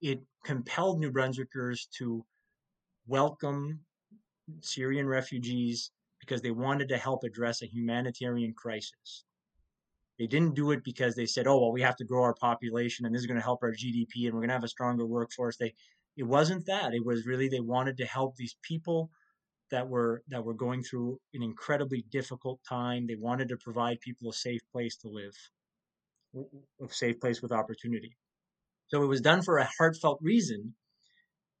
[0.00, 2.24] it compelled New Brunswickers to
[3.06, 3.80] welcome
[4.60, 5.90] Syrian refugees
[6.20, 9.24] because they wanted to help address a humanitarian crisis.
[10.18, 13.04] They didn't do it because they said, "Oh, well, we have to grow our population
[13.04, 15.06] and this is going to help our GDP and we're going to have a stronger
[15.06, 15.74] workforce." They
[16.16, 16.94] it wasn't that.
[16.94, 19.10] It was really they wanted to help these people
[19.70, 23.06] that were that were going through an incredibly difficult time.
[23.06, 25.36] They wanted to provide people a safe place to live,
[26.80, 28.16] a safe place with opportunity.
[28.88, 30.74] So it was done for a heartfelt reason.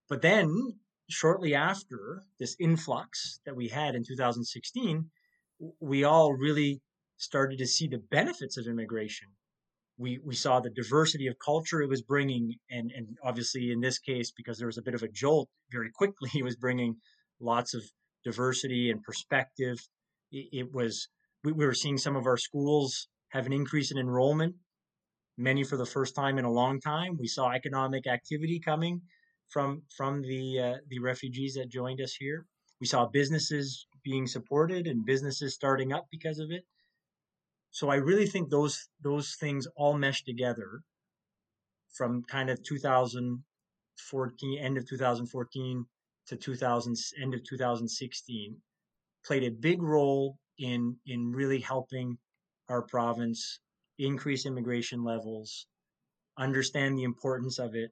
[0.08, 0.78] But then
[1.08, 5.10] shortly after this influx that we had in 2016,
[5.80, 6.80] we all really
[7.16, 9.28] started to see the benefits of immigration.
[9.98, 13.98] We, we saw the diversity of culture it was bringing, and, and obviously in this
[13.98, 16.96] case, because there was a bit of a jolt very quickly, it was bringing
[17.40, 17.82] lots of
[18.24, 19.78] diversity and perspective.
[20.32, 21.08] It, it was
[21.44, 24.56] we, we were seeing some of our schools have an increase in enrollment,
[25.38, 27.16] many for the first time in a long time.
[27.18, 29.02] We saw economic activity coming
[29.48, 32.46] from from the uh, the refugees that joined us here.
[32.80, 36.64] We saw businesses being supported and businesses starting up because of it.
[37.70, 40.82] So I really think those those things all mesh together
[41.96, 45.86] from kind of 2014 end of 2014
[46.26, 48.56] to 2000 end of 2016
[49.24, 52.18] played a big role in in really helping
[52.68, 53.60] our province
[53.98, 55.66] increase immigration levels
[56.38, 57.90] understand the importance of it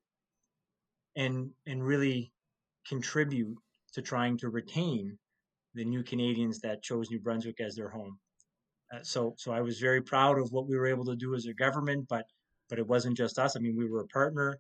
[1.16, 2.32] and and really
[2.88, 3.56] contribute
[3.92, 5.18] to trying to retain
[5.74, 8.18] the new Canadians that chose New Brunswick as their home.
[8.92, 11.46] Uh, so so I was very proud of what we were able to do as
[11.46, 12.24] a government, but
[12.68, 13.56] but it wasn't just us.
[13.56, 14.58] I mean, we were a partner.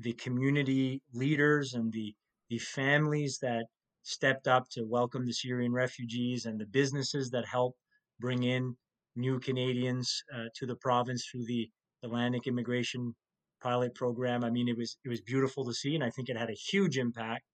[0.00, 2.14] The community leaders and the
[2.50, 3.66] the families that
[4.02, 7.78] stepped up to welcome the Syrian refugees and the businesses that helped
[8.20, 8.76] bring in
[9.16, 11.68] new Canadians uh, to the province through the
[12.04, 13.14] Atlantic Immigration
[13.62, 14.44] pilot program.
[14.44, 16.54] I mean, it was it was beautiful to see, and I think it had a
[16.54, 17.44] huge impact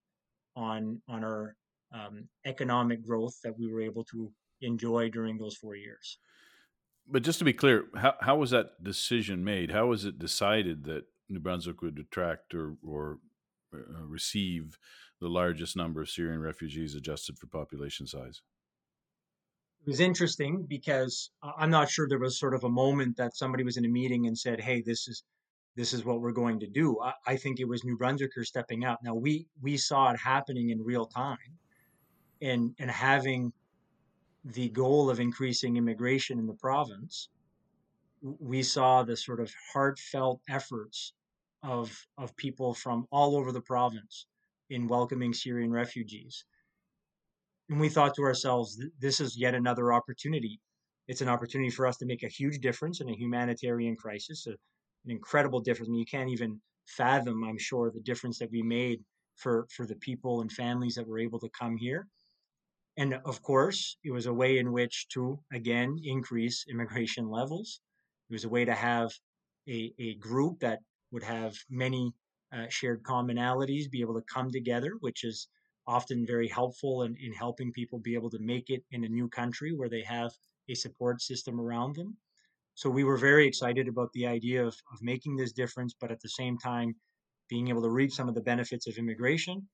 [0.57, 1.57] on on our
[1.93, 6.19] um, economic growth that we were able to enjoy during those four years.
[7.07, 9.71] But just to be clear, how how was that decision made?
[9.71, 13.19] How was it decided that New Brunswick would attract or or
[13.75, 14.79] uh, receive
[15.21, 18.43] the largest number of Syrian refugees adjusted for population size?
[19.85, 23.65] It was interesting because I'm not sure there was sort of a moment that somebody
[23.65, 25.25] was in a meeting and said, "Hey, this is
[25.77, 27.01] this is what we're going to do.
[27.01, 29.01] I, I, think it was New Brunswickers stepping up.
[29.03, 31.59] Now we we saw it happening in real time,
[32.41, 33.53] and and having
[34.45, 37.29] the goal of increasing immigration in the province,
[38.21, 41.15] we saw the sort of heartfelt efforts
[41.63, 44.27] of of people from all over the province
[44.71, 46.45] in welcoming Syrian refugees.
[47.69, 50.61] And we thought to ourselves, this is yet another opportunity.
[51.09, 54.47] It's an opportunity for us to make a huge difference in a humanitarian crisis,
[55.05, 55.89] an incredible difference.
[55.89, 59.01] I mean, you can't even fathom, I'm sure, the difference that we made
[59.37, 62.07] for for the people and families that were able to come here.
[62.97, 67.81] And of course, it was a way in which to again increase immigration levels.
[68.31, 69.11] It was a way to have
[69.69, 70.81] a, a group that
[71.11, 72.13] would have many
[72.53, 75.49] uh, shared commonalities, be able to come together, which is
[75.87, 79.29] often very helpful in, in helping people be able to make it in a new
[79.29, 80.31] country where they have
[80.69, 82.17] a support system around them.
[82.75, 86.21] So we were very excited about the idea of, of making this difference, but at
[86.21, 86.95] the same time,
[87.49, 89.69] being able to reap some of the benefits of immigration.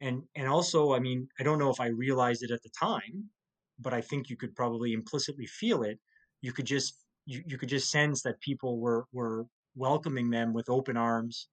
[0.00, 3.30] And, and also, I mean, I don't know if I realized it at the time,
[3.78, 5.98] but I think you could probably implicitly feel it.
[6.40, 10.68] You could just you, you could just sense that people were were welcoming them with
[10.68, 11.48] open arms.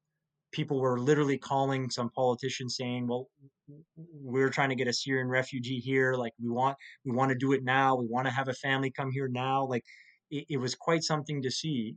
[0.52, 3.28] People were literally calling some politicians saying, "Well,
[3.96, 6.14] we're trying to get a Syrian refugee here.
[6.14, 7.96] Like we want we want to do it now.
[7.96, 9.84] We want to have a family come here now." Like
[10.32, 11.96] it, it was quite something to see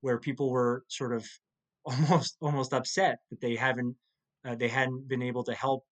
[0.00, 1.26] where people were sort of
[1.84, 3.96] almost almost upset that they haven't
[4.46, 5.84] uh, they hadn't been able to help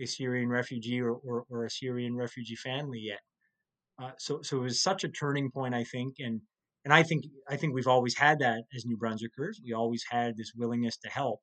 [0.00, 3.20] a Syrian refugee or, or, or a Syrian refugee family yet.
[4.00, 6.40] Uh, so so it was such a turning point, I think, and
[6.84, 9.60] and I think I think we've always had that as New Brunswickers.
[9.64, 11.40] We always had this willingness to help.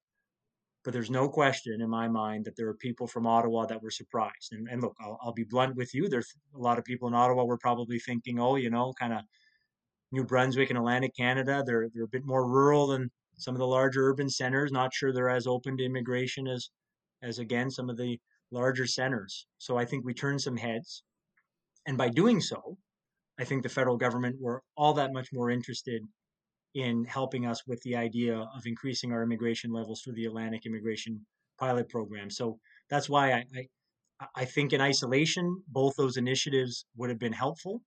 [0.83, 3.91] But there's no question in my mind that there are people from Ottawa that were
[3.91, 4.53] surprised.
[4.53, 6.07] And, and look, I'll, I'll be blunt with you.
[6.07, 9.19] There's a lot of people in Ottawa were probably thinking, oh, you know, kind of
[10.11, 13.67] New Brunswick and Atlantic Canada, they're they're a bit more rural than some of the
[13.67, 14.71] larger urban centers.
[14.71, 16.69] Not sure they're as open to immigration as
[17.21, 18.19] as again some of the
[18.51, 19.45] larger centers.
[19.57, 21.03] So I think we turned some heads.
[21.85, 22.77] And by doing so,
[23.39, 26.01] I think the federal government were all that much more interested
[26.75, 31.25] in helping us with the idea of increasing our immigration levels through the Atlantic Immigration
[31.59, 32.29] Pilot Program.
[32.29, 37.33] So that's why I, I, I think in isolation, both those initiatives would have been
[37.33, 37.81] helpful,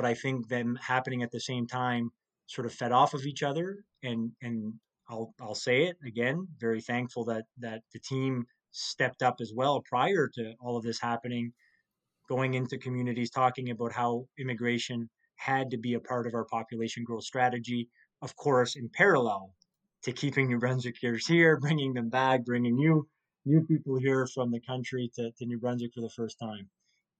[0.00, 2.10] but I think them happening at the same time
[2.46, 3.84] sort of fed off of each other.
[4.02, 4.72] And and
[5.10, 9.82] I'll I'll say it again, very thankful that that the team stepped up as well
[9.82, 11.52] prior to all of this happening,
[12.30, 17.04] going into communities talking about how immigration had to be a part of our population
[17.04, 17.90] growth strategy,
[18.22, 19.52] of course, in parallel
[20.04, 23.06] to keeping New Brunswickers here, bringing them back, bringing new
[23.44, 26.70] new people here from the country to, to New Brunswick for the first time.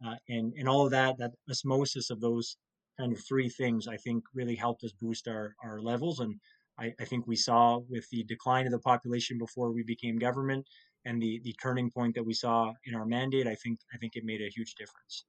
[0.03, 2.57] Uh, and, and all of that, that osmosis of those
[3.01, 6.21] kind of three things, I think really helped us boost our, our levels.
[6.21, 6.35] And
[6.79, 10.67] I, I think we saw with the decline of the population before we became government
[11.07, 14.17] and the, the turning point that we saw in our mandate, I think I think
[14.17, 15.25] it made a huge difference.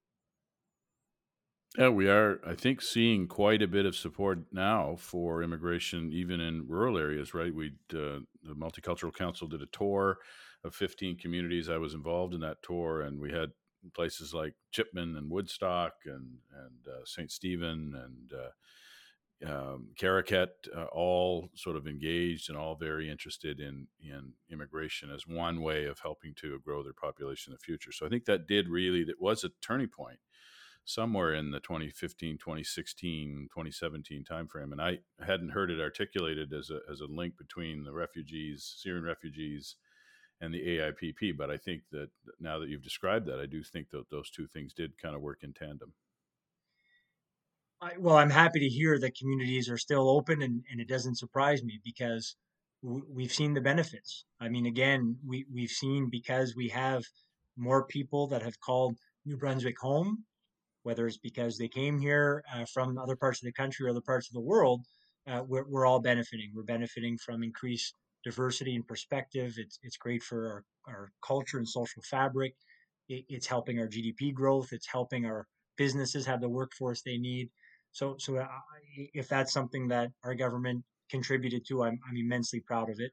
[1.78, 6.42] Yeah, we are, I think, seeing quite a bit of support now for immigration, even
[6.42, 7.56] in rural areas, right?
[7.56, 10.18] We, uh, the Multicultural Council did a tour
[10.66, 11.70] of 15 communities.
[11.70, 13.52] I was involved in that tour, and we had
[13.90, 17.32] places like Chipman and Woodstock and, and uh, St.
[17.32, 18.50] Stephen and uh,
[19.44, 25.62] um, uh, all sort of engaged and all very interested in, in immigration as one
[25.62, 27.92] way of helping to grow their population in the future.
[27.92, 30.20] So I think that did really, that was a turning point
[30.86, 36.80] somewhere in the 2015 2016 2017 timeframe and i hadn't heard it articulated as a,
[36.92, 39.76] as a link between the refugees syrian refugees
[40.42, 43.90] and the aipp but i think that now that you've described that i do think
[43.90, 45.94] that those two things did kind of work in tandem
[47.82, 51.18] I, well i'm happy to hear that communities are still open and, and it doesn't
[51.18, 52.36] surprise me because
[52.84, 57.04] we've seen the benefits i mean again we, we've seen because we have
[57.58, 60.26] more people that have called new brunswick home
[60.84, 64.02] whether it's because they came here uh, from other parts of the country or other
[64.02, 64.82] parts of the world,
[65.28, 66.52] uh, we're, we're all benefiting.
[66.56, 69.56] We're benefiting from increased diversity and perspective.
[69.58, 72.56] It's, it's great for our, our culture and social fabric.
[73.10, 74.70] It, it's helping our GDP growth.
[74.72, 75.48] It's helping our
[75.78, 77.50] businesses have the workforce they need.
[77.92, 78.48] So, so uh,
[79.14, 83.12] if that's something that our government contributed to, I'm, I'm immensely proud of it.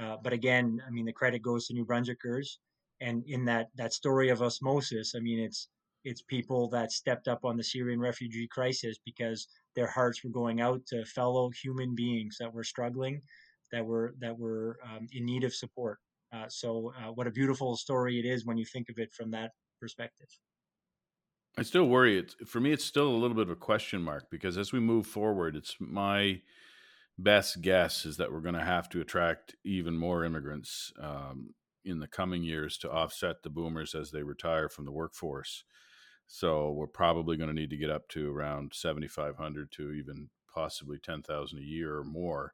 [0.00, 2.58] Uh, but again, I mean, the credit goes to New Brunswickers.
[3.00, 5.68] And in that, that story of osmosis, I mean, it's,
[6.04, 10.60] it's people that stepped up on the Syrian refugee crisis because their hearts were going
[10.60, 13.20] out to fellow human beings that were struggling,
[13.72, 15.98] that were that were um, in need of support.
[16.32, 19.30] Uh, so, uh, what a beautiful story it is when you think of it from
[19.30, 20.28] that perspective.
[21.58, 22.18] I still worry.
[22.18, 22.72] It's for me.
[22.72, 25.76] It's still a little bit of a question mark because as we move forward, it's
[25.78, 26.40] my
[27.18, 31.54] best guess is that we're going to have to attract even more immigrants um,
[31.84, 35.64] in the coming years to offset the boomers as they retire from the workforce.
[36.26, 40.98] So we're probably going to need to get up to around 7,500 to even possibly
[40.98, 42.52] 10,000 a year or more.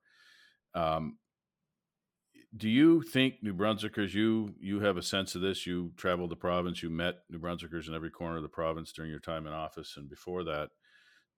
[0.74, 1.18] Um,
[2.54, 5.66] do you think New Brunswickers, you you have a sense of this?
[5.66, 9.10] You traveled the province, you met New Brunswickers in every corner of the province during
[9.10, 10.70] your time in office and before that.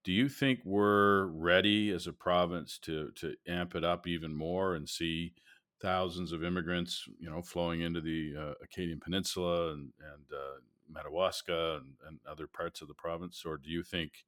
[0.02, 4.74] Do you think we're ready as a province to to amp it up even more
[4.74, 5.34] and see
[5.80, 10.60] thousands of immigrants, you know, flowing into the uh, Acadian Peninsula and and uh,
[10.90, 14.24] Madawaska and, and, other parts of the province, or do you think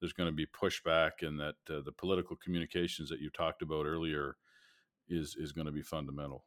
[0.00, 3.86] there's going to be pushback and that uh, the political communications that you talked about
[3.86, 4.36] earlier
[5.08, 6.44] is is going to be fundamental?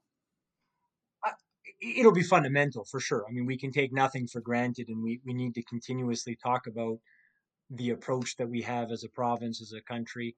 [1.81, 3.25] it'll be fundamental for sure.
[3.27, 6.67] I mean, we can take nothing for granted, and we we need to continuously talk
[6.67, 6.99] about
[7.69, 10.35] the approach that we have as a province, as a country,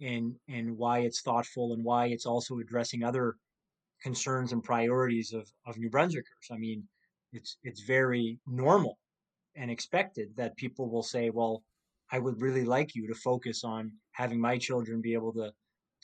[0.00, 3.36] and and why it's thoughtful and why it's also addressing other
[4.02, 6.50] concerns and priorities of of New Brunswickers.
[6.50, 6.88] I mean,
[7.32, 8.98] it's it's very normal
[9.56, 11.64] and expected that people will say, "Well,
[12.12, 15.52] I would really like you to focus on having my children be able to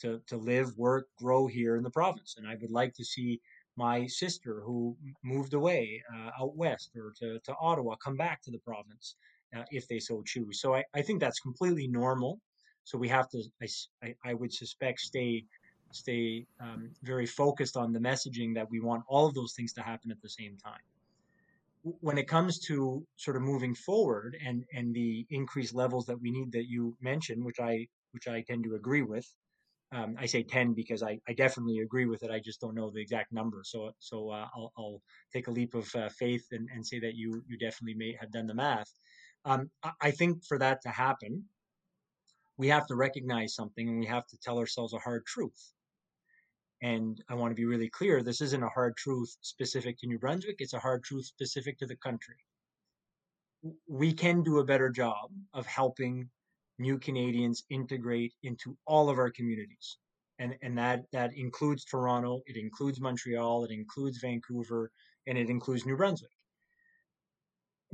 [0.03, 3.41] to to live, work, grow here in the province, and I would like to see
[3.75, 8.51] my sister who moved away uh, out west or to, to Ottawa come back to
[8.51, 9.15] the province
[9.55, 10.61] uh, if they so choose.
[10.61, 12.39] So I, I think that's completely normal.
[12.83, 13.41] So we have to,
[14.03, 15.45] I, I would suspect, stay
[15.91, 19.81] stay um, very focused on the messaging that we want all of those things to
[19.81, 20.81] happen at the same time.
[21.99, 26.31] When it comes to sort of moving forward and and the increased levels that we
[26.31, 29.27] need that you mentioned, which I which I tend to agree with,
[29.93, 32.31] um, I say 10 because I, I definitely agree with it.
[32.31, 33.61] I just don't know the exact number.
[33.63, 37.15] So so uh, I'll, I'll take a leap of uh, faith and, and say that
[37.15, 38.91] you you definitely may have done the math.
[39.45, 39.69] Um,
[40.01, 41.43] I think for that to happen,
[42.57, 45.73] we have to recognize something and we have to tell ourselves a hard truth.
[46.81, 50.19] And I want to be really clear this isn't a hard truth specific to New
[50.19, 52.37] Brunswick, it's a hard truth specific to the country.
[53.87, 56.29] We can do a better job of helping
[56.79, 59.97] new Canadians integrate into all of our communities.
[60.39, 64.91] And, and that, that includes Toronto, it includes Montreal, it includes Vancouver,
[65.27, 66.31] and it includes New Brunswick.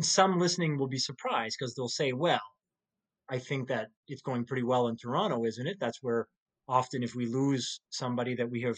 [0.02, 2.42] some listening will be surprised because they'll say, well,
[3.30, 5.78] I think that it's going pretty well in Toronto, isn't it?
[5.80, 6.28] That's where
[6.68, 8.78] often if we lose somebody that we have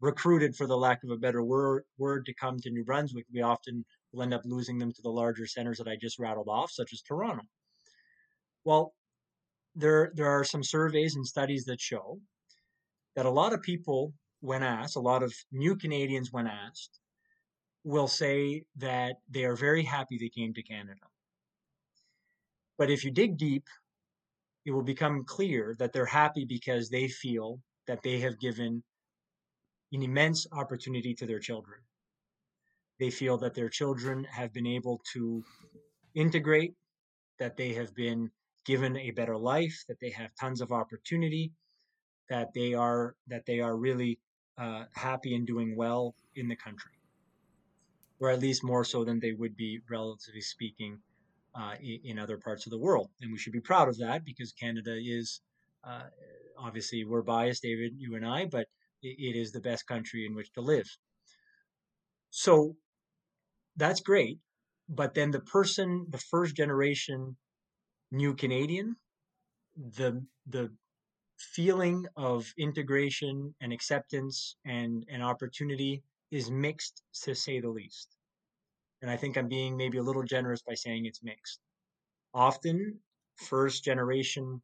[0.00, 3.42] recruited for the lack of a better word word to come to New Brunswick, we
[3.42, 6.70] often will end up losing them to the larger centers that I just rattled off,
[6.70, 7.42] such as Toronto.
[8.64, 8.94] Well,
[9.76, 12.18] there there are some surveys and studies that show
[13.14, 16.98] that a lot of people, when asked, a lot of new Canadians, when asked,
[17.84, 21.06] will say that they are very happy they came to Canada.
[22.78, 23.64] But if you dig deep,
[24.64, 28.82] it will become clear that they're happy because they feel that they have given
[29.92, 31.78] an immense opportunity to their children.
[32.98, 35.44] They feel that their children have been able to
[36.14, 36.74] integrate,
[37.38, 38.30] that they have been
[38.66, 41.52] given a better life, that they have tons of opportunity,
[42.28, 44.18] that they are that they are really
[44.58, 46.92] uh, happy and doing well in the country,
[48.20, 50.98] or at least more so than they would be, relatively speaking,
[51.54, 53.10] uh, in other parts of the world.
[53.20, 55.40] And we should be proud of that because Canada is
[55.84, 56.08] uh,
[56.58, 58.66] obviously we're biased, David, you and I, but
[59.02, 60.88] it is the best country in which to live.
[62.30, 62.76] So
[63.76, 64.38] that's great.
[64.88, 67.36] But then the person, the first generation
[68.10, 68.96] new Canadian,
[69.76, 70.72] the the
[71.38, 78.16] feeling of integration and acceptance and an opportunity is mixed to say the least.
[79.02, 81.60] And I think I'm being maybe a little generous by saying it's mixed.
[82.32, 82.98] Often,
[83.36, 84.62] first generation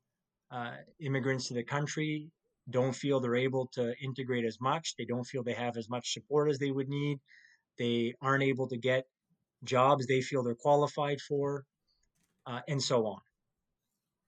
[0.51, 2.31] uh, immigrants to the country
[2.71, 4.95] don't feel they're able to integrate as much.
[4.97, 7.19] They don't feel they have as much support as they would need.
[7.79, 9.05] They aren't able to get
[9.65, 11.65] jobs they feel they're qualified for,
[12.47, 13.21] uh, and so on.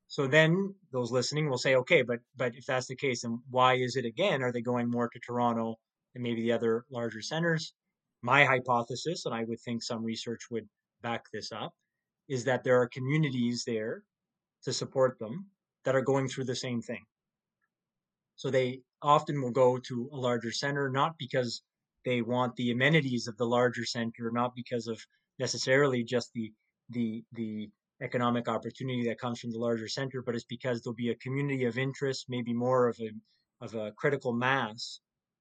[0.09, 3.75] So then those listening will say, okay, but but if that's the case, then why
[3.75, 4.43] is it again?
[4.43, 5.77] Are they going more to Toronto
[6.15, 7.75] and maybe the other larger centers?
[8.23, 10.69] My hypothesis, and I would think some research would
[11.03, 11.75] back this up,
[12.29, 14.05] is that there are communities there
[14.65, 15.51] to support them
[15.85, 17.05] that are going through the same thing.
[18.37, 21.63] So they often will go to a larger center, not because
[22.05, 25.01] they want the amenities of the larger center, not because of
[25.39, 26.53] necessarily just the
[26.91, 27.71] the the
[28.03, 31.65] economic opportunity that comes from the larger center, but it's because there'll be a community
[31.65, 33.11] of interest, maybe more of a
[33.61, 35.01] of a critical mass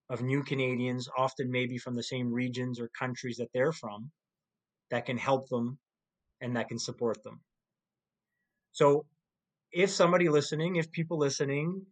[0.09, 4.11] of new Canadians, often maybe from the same regions or countries that they're from,
[4.91, 5.79] that can help them
[6.41, 7.41] and that can support them.
[8.71, 9.05] So,
[9.71, 11.85] if somebody listening, if people listening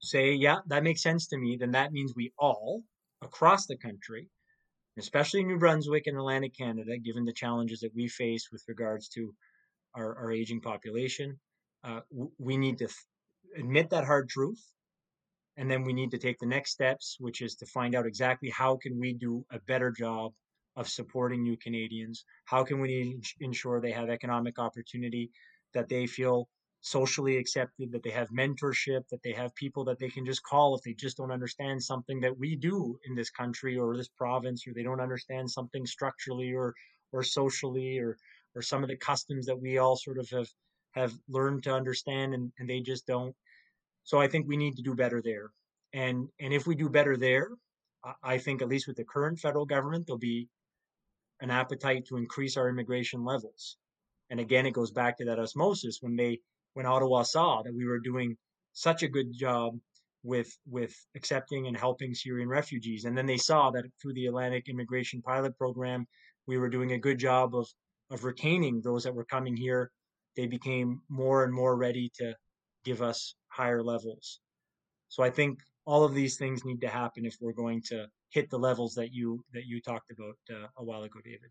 [0.00, 2.82] say, yeah, that makes sense to me, then that means we all
[3.22, 4.28] across the country,
[4.98, 9.34] especially New Brunswick and Atlantic Canada, given the challenges that we face with regards to
[9.94, 11.38] our, our aging population,
[11.82, 12.00] uh,
[12.38, 12.88] we need to
[13.56, 14.60] admit that hard truth
[15.56, 18.50] and then we need to take the next steps which is to find out exactly
[18.50, 20.32] how can we do a better job
[20.76, 22.24] of supporting new canadians?
[22.46, 25.30] How can we ensure they have economic opportunity
[25.72, 26.48] that they feel
[26.84, 30.76] socially accepted that they have mentorship that they have people that they can just call
[30.76, 34.66] if they just don't understand something that we do in this country or this province
[34.66, 36.74] or they don't understand something structurally or
[37.12, 38.18] or socially or
[38.54, 40.48] or some of the customs that we all sort of have
[40.92, 43.34] have learned to understand and, and they just don't
[44.04, 45.50] so I think we need to do better there.
[45.94, 47.48] And and if we do better there,
[48.22, 50.48] I think at least with the current federal government, there'll be
[51.40, 53.78] an appetite to increase our immigration levels.
[54.30, 56.40] And again, it goes back to that osmosis when they
[56.74, 58.36] when Ottawa saw that we were doing
[58.72, 59.78] such a good job
[60.22, 64.68] with with accepting and helping Syrian refugees, and then they saw that through the Atlantic
[64.68, 66.06] Immigration Pilot Program,
[66.46, 67.68] we were doing a good job of
[68.10, 69.90] of retaining those that were coming here.
[70.36, 72.34] They became more and more ready to
[72.84, 74.40] give us higher levels.
[75.08, 78.50] So I think all of these things need to happen if we're going to hit
[78.50, 81.50] the levels that you that you talked about uh, a while ago, David.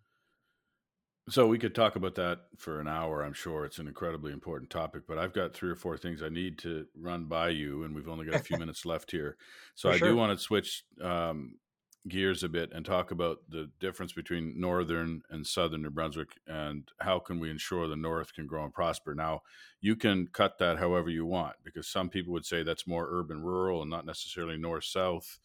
[1.30, 3.24] So we could talk about that for an hour.
[3.24, 6.28] I'm sure it's an incredibly important topic, but I've got three or four things I
[6.28, 9.38] need to run by you, and we've only got a few minutes left here.
[9.74, 11.60] So For I do want to switch um,
[12.10, 16.90] gears a bit and talk about the difference between northern and southern New Brunswick and
[17.00, 19.16] how can we ensure the north can grow and prosper.
[19.16, 19.44] Now,
[19.80, 23.42] you can cut that however you want because some people would say that's more urban
[23.42, 25.40] rural and not necessarily north south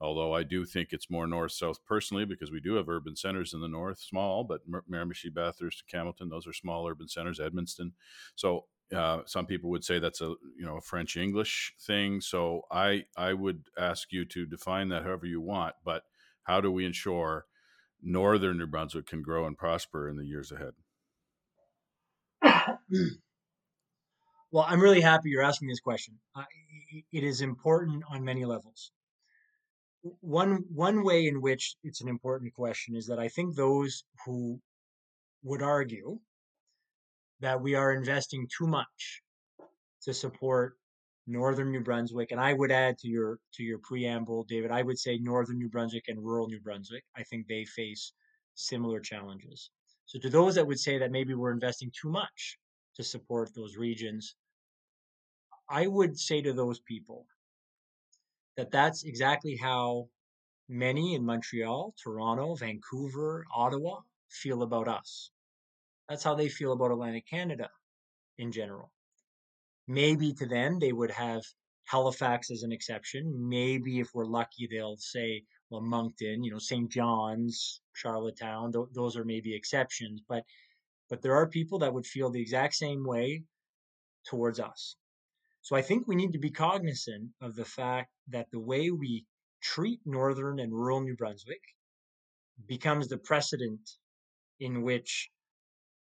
[0.00, 3.52] although I do think it's more north south personally because we do have urban centers
[3.52, 7.92] in the north, small, but Miramichi, Bathurst, Campbellton, those are small urban centers, Edmundston.
[8.36, 12.20] So uh, some people would say that's a you know a French English thing.
[12.20, 16.04] So I I would ask you to define that however you want, but
[16.44, 17.46] how do we ensure
[18.02, 20.74] northern New Brunswick can grow and prosper in the years ahead?
[24.52, 26.14] well, I'm really happy you're asking this question.
[26.34, 26.44] Uh,
[27.12, 28.92] it is important on many levels
[30.20, 34.60] one one way in which it's an important question is that I think those who
[35.42, 36.18] would argue
[37.40, 39.22] that we are investing too much
[40.02, 40.76] to support
[41.26, 44.98] northern New Brunswick, and I would add to your to your preamble, David, I would
[44.98, 47.04] say northern New Brunswick and rural New Brunswick.
[47.16, 48.12] I think they face
[48.54, 49.70] similar challenges.
[50.06, 52.58] So to those that would say that maybe we're investing too much
[52.96, 54.34] to support those regions,
[55.68, 57.26] I would say to those people
[58.58, 60.08] that that's exactly how
[60.68, 65.30] many in Montreal, Toronto, Vancouver, Ottawa feel about us.
[66.08, 67.70] That's how they feel about Atlantic Canada
[68.36, 68.90] in general.
[69.86, 71.42] Maybe to them, they would have
[71.84, 73.48] Halifax as an exception.
[73.48, 76.90] Maybe if we're lucky, they'll say, well, Moncton, you know, St.
[76.90, 80.20] John's, Charlottetown, th- those are maybe exceptions.
[80.28, 80.42] But,
[81.08, 83.44] but there are people that would feel the exact same way
[84.26, 84.96] towards us.
[85.68, 89.26] So I think we need to be cognizant of the fact that the way we
[89.60, 91.60] treat northern and rural New Brunswick
[92.66, 93.86] becomes the precedent
[94.60, 95.28] in which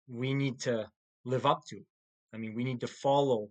[0.08, 0.90] we need to
[1.26, 1.82] live up to.
[2.34, 3.50] I mean, we need to follow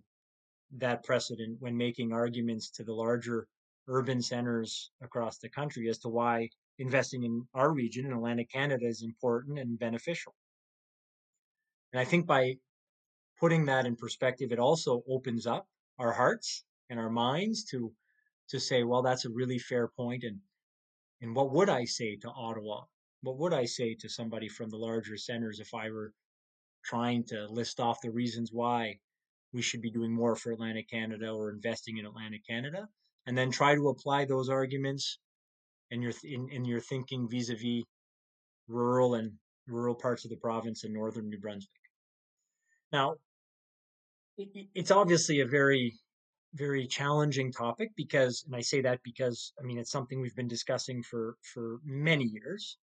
[0.79, 3.47] that precedent when making arguments to the larger
[3.87, 6.49] urban centers across the country as to why
[6.79, 10.35] investing in our region in Atlantic Canada is important and beneficial.
[11.93, 12.55] And I think by
[13.39, 15.67] putting that in perspective, it also opens up
[15.99, 17.93] our hearts and our minds to
[18.51, 20.39] to say, well, that's a really fair point, and
[21.21, 22.85] and what would I say to Ottawa?
[23.23, 26.13] What would I say to somebody from the larger centers if I were
[26.85, 28.99] trying to list off the reasons why
[29.53, 32.89] we should be doing more for Atlantic Canada or investing in Atlantic Canada,
[33.27, 35.19] and then try to apply those arguments
[35.91, 37.85] in your in, in your thinking vis-a-vis
[38.69, 39.33] rural and
[39.67, 41.71] rural parts of the province in northern New Brunswick.
[42.93, 43.17] Now,
[44.39, 45.95] it's obviously a very
[46.55, 50.49] very challenging topic because and I say that because I mean it's something we've been
[50.49, 52.79] discussing for for many years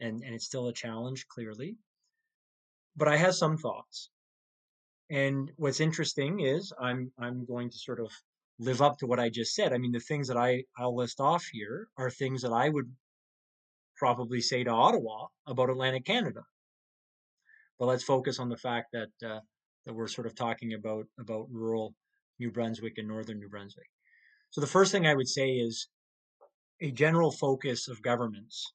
[0.00, 1.76] and and it's still a challenge clearly.
[2.96, 4.10] But I have some thoughts.
[5.10, 8.10] And what's interesting is I'm I'm going to sort of
[8.58, 9.72] live up to what I just said.
[9.72, 12.90] I mean the things that I I'll list off here are things that I would
[13.96, 16.42] probably say to Ottawa about Atlantic Canada.
[17.78, 19.40] But let's focus on the fact that uh,
[19.88, 21.94] that we're sort of talking about about rural
[22.38, 23.86] New Brunswick and northern New Brunswick.
[24.50, 25.88] So the first thing I would say is
[26.82, 28.74] a general focus of governments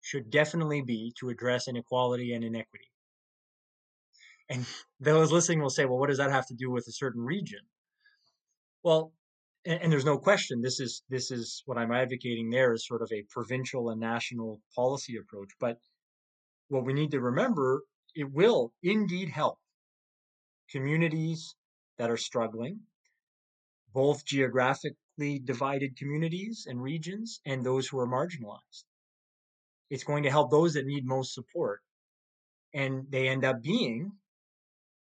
[0.00, 2.88] should definitely be to address inequality and inequity.
[4.48, 4.64] And
[5.00, 7.60] those listening will say, well, what does that have to do with a certain region?
[8.84, 9.12] Well,
[9.66, 13.02] and, and, there's no question this is this is what I'm advocating there is sort
[13.02, 15.50] of a provincial and national policy approach.
[15.58, 15.78] But
[16.68, 17.82] what we need to remember,
[18.14, 19.58] it will indeed help
[20.70, 21.54] communities
[21.98, 22.80] that are struggling,
[23.92, 28.84] both geographically divided communities and regions and those who are marginalized.
[29.90, 31.80] It's going to help those that need most support.
[32.74, 34.12] And they end up being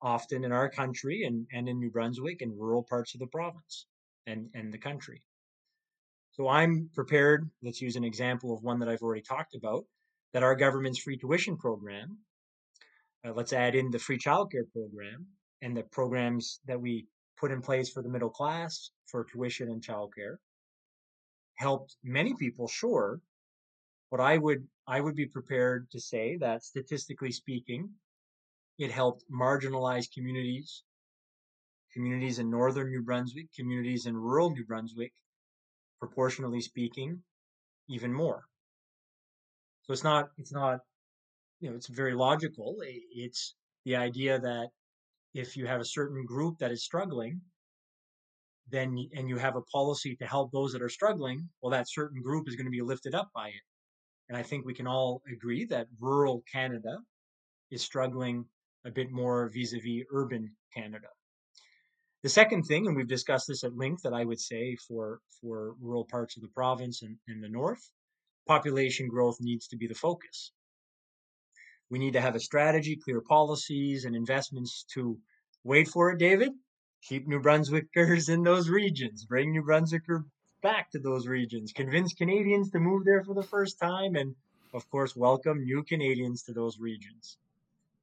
[0.01, 3.87] often in our country and, and in New Brunswick and rural parts of the province
[4.27, 5.23] and, and the country.
[6.33, 9.85] So I'm prepared, let's use an example of one that I've already talked about,
[10.33, 12.19] that our government's free tuition program,
[13.27, 15.27] uh, let's add in the free childcare program,
[15.63, 17.07] and the programs that we
[17.39, 20.37] put in place for the middle class for tuition and childcare
[21.57, 23.21] helped many people sure
[24.11, 27.89] but i would i would be prepared to say that statistically speaking
[28.79, 30.83] it helped marginalized communities
[31.93, 35.13] communities in northern new brunswick communities in rural new brunswick
[35.99, 37.21] proportionally speaking
[37.89, 38.45] even more.
[39.83, 40.81] So it's not it's not
[41.61, 42.77] you know it's very logical.
[42.83, 43.55] It's
[43.85, 44.69] the idea that
[45.35, 47.41] if you have a certain group that is struggling,
[48.71, 52.23] then and you have a policy to help those that are struggling, well, that certain
[52.23, 53.63] group is going to be lifted up by it.
[54.29, 56.99] And I think we can all agree that rural Canada
[57.71, 58.45] is struggling
[58.85, 61.09] a bit more vis-a-vis urban Canada.
[62.23, 65.75] The second thing, and we've discussed this at length, that I would say for for
[65.81, 67.91] rural parts of the province and in the north,
[68.47, 70.53] population growth needs to be the focus.
[71.91, 75.19] We need to have a strategy, clear policies, and investments to
[75.65, 76.53] wait for it, David.
[77.03, 79.25] Keep New Brunswickers in those regions.
[79.25, 80.25] Bring New Brunswicker
[80.63, 81.73] back to those regions.
[81.73, 84.35] Convince Canadians to move there for the first time, and
[84.75, 87.39] of course, welcome new Canadians to those regions.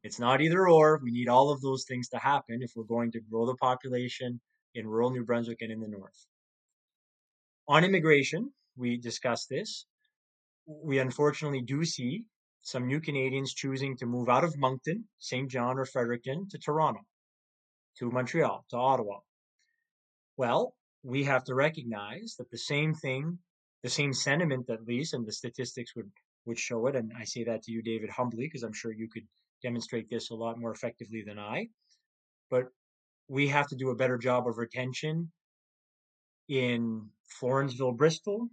[0.03, 0.99] It's not either or.
[1.03, 4.39] We need all of those things to happen if we're going to grow the population
[4.73, 6.25] in rural New Brunswick and in the north.
[7.67, 9.85] On immigration, we discussed this.
[10.67, 12.25] We unfortunately do see
[12.65, 15.47] some new Canadians choosing to move out of Moncton, St.
[15.51, 17.01] John, or Fredericton to Toronto,
[17.99, 19.19] to Montreal, to Ottawa.
[20.35, 23.37] Well, we have to recognize that the same thing,
[23.83, 26.11] the same sentiment at least, and the statistics would
[26.47, 26.95] would show it.
[26.95, 29.27] And I say that to you, David, humbly, because I'm sure you could
[29.61, 31.67] demonstrate this a lot more effectively than I.
[32.49, 32.65] But
[33.27, 35.31] we have to do a better job of retention
[36.49, 37.09] in
[37.39, 38.49] Florenceville, Bristol,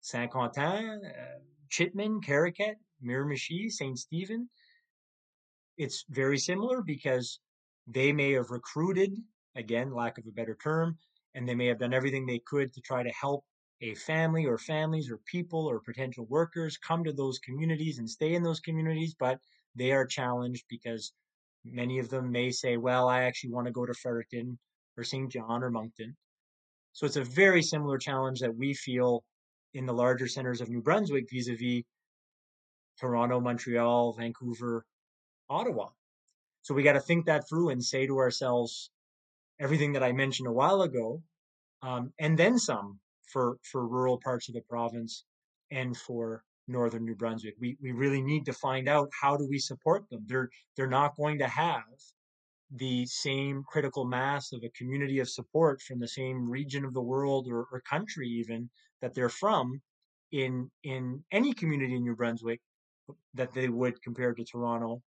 [0.00, 1.38] Saint Quentin, uh,
[1.70, 2.74] Chipman, Caraquet,
[3.04, 3.98] Miramichi, St.
[3.98, 4.48] Stephen.
[5.76, 7.40] It's very similar because
[7.86, 9.16] they may have recruited,
[9.56, 10.98] again, lack of a better term,
[11.34, 13.44] and they may have done everything they could to try to help
[13.80, 18.34] a family or families or people or potential workers come to those communities and stay
[18.34, 19.38] in those communities, but
[19.74, 21.12] they are challenged because
[21.64, 24.58] many of them may say, well, I actually want to go to Fredericton
[24.96, 25.30] or St.
[25.30, 26.16] John or Moncton.
[26.92, 29.24] So it's a very similar challenge that we feel
[29.74, 31.82] in the larger centers of New Brunswick vis a vis
[33.00, 34.84] Toronto, Montreal, Vancouver,
[35.48, 35.88] Ottawa.
[36.62, 38.90] So we got to think that through and say to ourselves
[39.60, 41.22] everything that I mentioned a while ago,
[41.82, 45.24] um, and then some for, for rural parts of the province
[45.70, 47.54] and for northern New Brunswick.
[47.60, 50.24] We we really need to find out how do we support them.
[50.26, 51.84] They're they're not going to have
[52.70, 57.02] the same critical mass of a community of support from the same region of the
[57.02, 58.70] world or, or country even
[59.00, 59.80] that they're from
[60.32, 62.60] in in any community in New Brunswick
[63.34, 65.02] that they would compared to Toronto.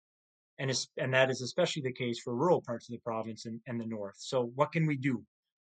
[0.59, 3.81] And, and that is especially the case for rural parts of the province and, and
[3.81, 4.15] the north.
[4.17, 5.23] So what can we do?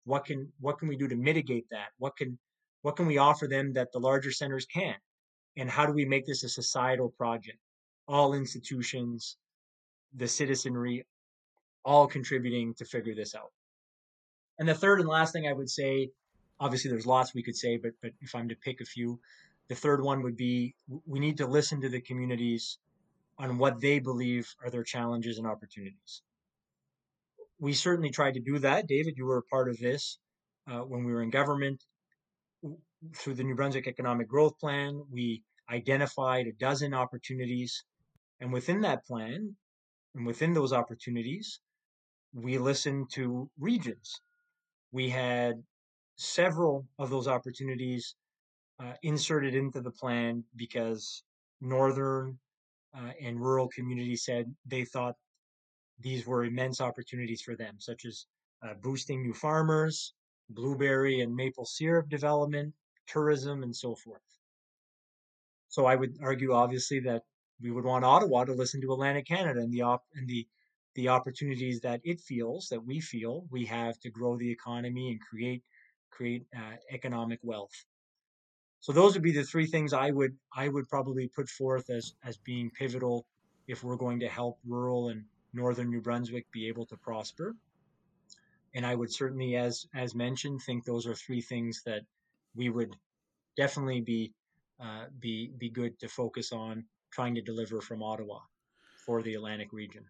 [0.05, 1.87] What can what can we do to mitigate that?
[1.97, 2.37] What can
[2.83, 5.01] what can we offer them that the larger centers can't?
[5.57, 7.57] and how do we make this a societal project?
[8.07, 9.37] All institutions,
[10.13, 11.05] the citizenry,
[11.83, 13.51] all contributing to figure this out.
[14.59, 16.09] And the third and last thing I would say,
[16.59, 19.19] obviously there's lots we could say, but but if I'm to pick a few,
[19.67, 22.77] the third one would be we need to listen to the communities
[23.37, 26.21] on what they believe are their challenges and opportunities.
[27.59, 28.87] We certainly tried to do that.
[28.87, 30.19] David, you were a part of this
[30.67, 31.83] uh, when we were in government
[33.15, 37.83] through the New Brunswick Economic Growth Plan, we identified a dozen opportunities.
[38.39, 39.55] And within that plan,
[40.15, 41.59] and within those opportunities,
[42.33, 44.21] we listened to regions.
[44.91, 45.63] We had
[46.15, 48.15] several of those opportunities
[48.79, 51.23] uh, inserted into the plan because
[51.61, 52.37] northern
[52.97, 55.15] uh, and rural communities said they thought
[55.99, 58.27] these were immense opportunities for them, such as
[58.63, 60.13] uh, boosting new farmers,
[60.49, 62.73] blueberry and maple syrup development,
[63.07, 64.21] tourism, and so forth.
[65.69, 67.23] So I would argue, obviously, that
[67.61, 70.47] we would want Ottawa to listen to Atlantic Canada and the op- and the
[70.95, 75.19] the opportunities that it feels that we feel we have to grow the economy and
[75.21, 75.63] create
[76.09, 77.85] create uh, economic wealth.
[78.85, 82.13] So those would be the three things I would I would probably put forth as
[82.23, 83.25] as being pivotal
[83.67, 87.55] if we're going to help rural and northern New Brunswick be able to prosper.
[88.75, 92.03] And I would certainly, as as mentioned, think those are three things that
[92.53, 92.95] we would
[93.57, 94.33] definitely be
[94.79, 98.37] uh, be be good to focus on trying to deliver from Ottawa
[99.03, 100.05] for the Atlantic region.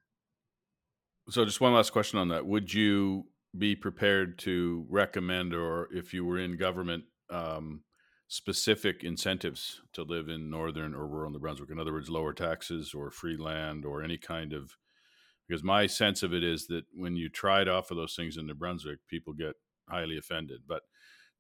[1.30, 6.14] So, just one last question on that: Would you be prepared to recommend, or if
[6.14, 7.86] you were in government, um,
[8.28, 11.70] specific incentives to live in northern or rural New Brunswick?
[11.70, 14.78] In other words, lower taxes or free land or any kind of
[15.48, 18.48] because my sense of it is that when you try to offer those things in
[18.48, 19.54] New Brunswick, people get
[19.88, 20.62] highly offended.
[20.68, 20.82] But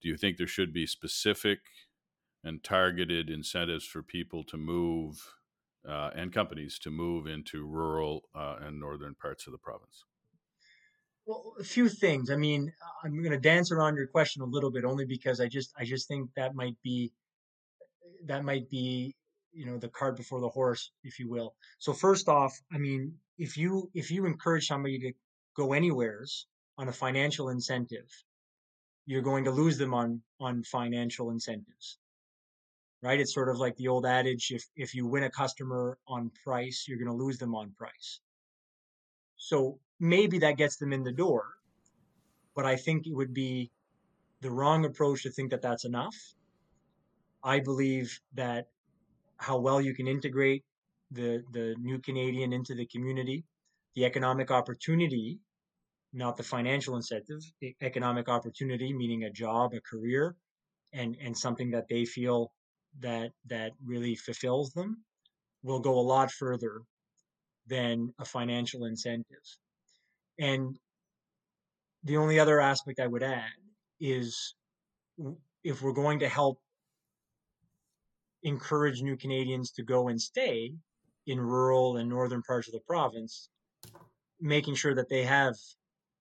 [0.02, 1.60] do you think there should be specific
[2.44, 5.34] and targeted incentives for people to move
[5.88, 10.04] uh, and companies to move into rural uh, and northern parts of the province?
[11.26, 12.30] Well, a few things.
[12.30, 12.72] I mean,
[13.04, 15.86] I'm going to dance around your question a little bit, only because I just I
[15.86, 17.12] just think that might be
[18.26, 19.16] that might be
[19.54, 21.56] you know the cart before the horse, if you will.
[21.80, 25.14] So first off, I mean, if you if you encourage somebody to
[25.56, 26.48] go anywheres
[26.78, 28.10] on a financial incentive,
[29.06, 31.98] you're going to lose them on on financial incentives
[33.02, 33.20] right?
[33.20, 36.86] It's sort of like the old adage if, if you win a customer on price,
[36.88, 38.20] you're going to lose them on price.
[39.38, 41.56] So maybe that gets them in the door,
[42.56, 43.72] but I think it would be
[44.42, 46.16] the wrong approach to think that that's enough.
[47.44, 48.68] I believe that
[49.38, 50.64] how well you can integrate
[51.12, 53.46] the the new Canadian into the community,
[53.96, 55.40] the economic opportunity,
[56.14, 57.42] not the financial incentive,
[57.82, 60.36] economic opportunity meaning a job, a career,
[60.94, 62.52] and and something that they feel
[63.00, 65.04] that that really fulfills them
[65.64, 66.82] will go a lot further
[67.68, 69.46] than a financial incentive.
[70.40, 70.78] And
[72.04, 73.50] the only other aspect I would add
[74.00, 74.56] is
[75.64, 76.60] if we're going to help
[78.44, 80.74] encourage new Canadians to go and stay
[81.26, 83.50] in rural and northern parts of the province,
[84.40, 85.56] making sure that they have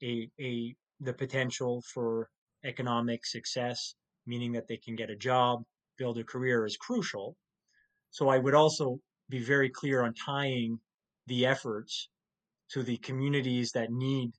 [0.03, 2.31] a, a the potential for
[2.65, 3.95] economic success,
[4.27, 5.63] meaning that they can get a job,
[5.99, 7.37] build a career is crucial.
[8.11, 10.79] So I would also be very clear on tying
[11.27, 12.09] the efforts
[12.75, 14.33] to the communities that need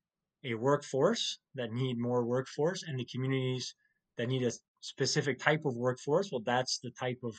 [0.43, 3.73] a workforce, that need more workforce, and the communities
[4.17, 6.29] that need a specific type of workforce.
[6.31, 7.33] Well, that's the type of,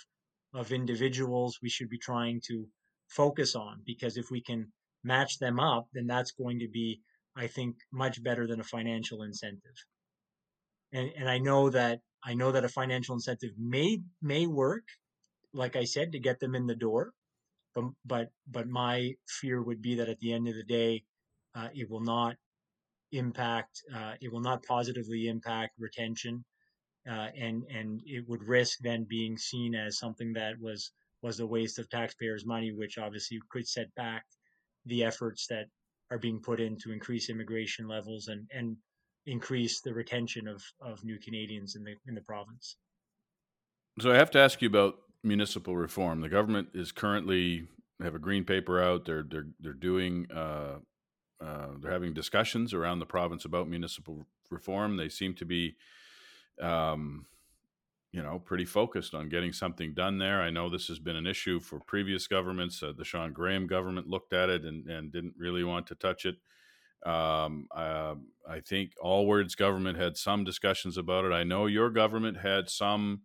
[0.54, 2.66] of individuals we should be trying to
[3.08, 4.72] focus on because if we can
[5.04, 7.00] match them up, then that's going to be,
[7.36, 9.76] I think, much better than a financial incentive.
[10.92, 14.84] And, and I know that I know that a financial incentive may may work,
[15.52, 17.12] like I said, to get them in the door.
[17.76, 21.04] But but but my fear would be that at the end of the day,
[21.54, 22.36] uh, it will not
[23.12, 23.82] impact.
[23.94, 26.44] Uh, it will not positively impact retention,
[27.08, 31.46] uh, and and it would risk then being seen as something that was was a
[31.46, 34.24] waste of taxpayers' money, which obviously could set back
[34.86, 35.66] the efforts that
[36.10, 38.78] are being put in to increase immigration levels and and
[39.26, 42.78] increase the retention of of new Canadians in the in the province.
[44.00, 44.94] So I have to ask you about
[45.26, 46.20] municipal reform.
[46.20, 47.66] The government is currently
[48.02, 49.04] have a green paper out.
[49.04, 50.78] They're they're they're doing uh,
[51.44, 54.96] uh, they're having discussions around the province about municipal reform.
[54.96, 55.76] They seem to be,
[56.60, 57.26] um,
[58.12, 60.40] you know, pretty focused on getting something done there.
[60.40, 62.82] I know this has been an issue for previous governments.
[62.82, 66.24] Uh, the Shawn Graham government looked at it and and didn't really want to touch
[66.24, 66.36] it.
[67.04, 68.14] Um, uh,
[68.48, 71.32] I think Alward's government had some discussions about it.
[71.32, 73.22] I know your government had some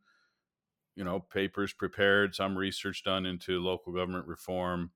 [1.01, 4.91] you know papers prepared some research done into local government reform.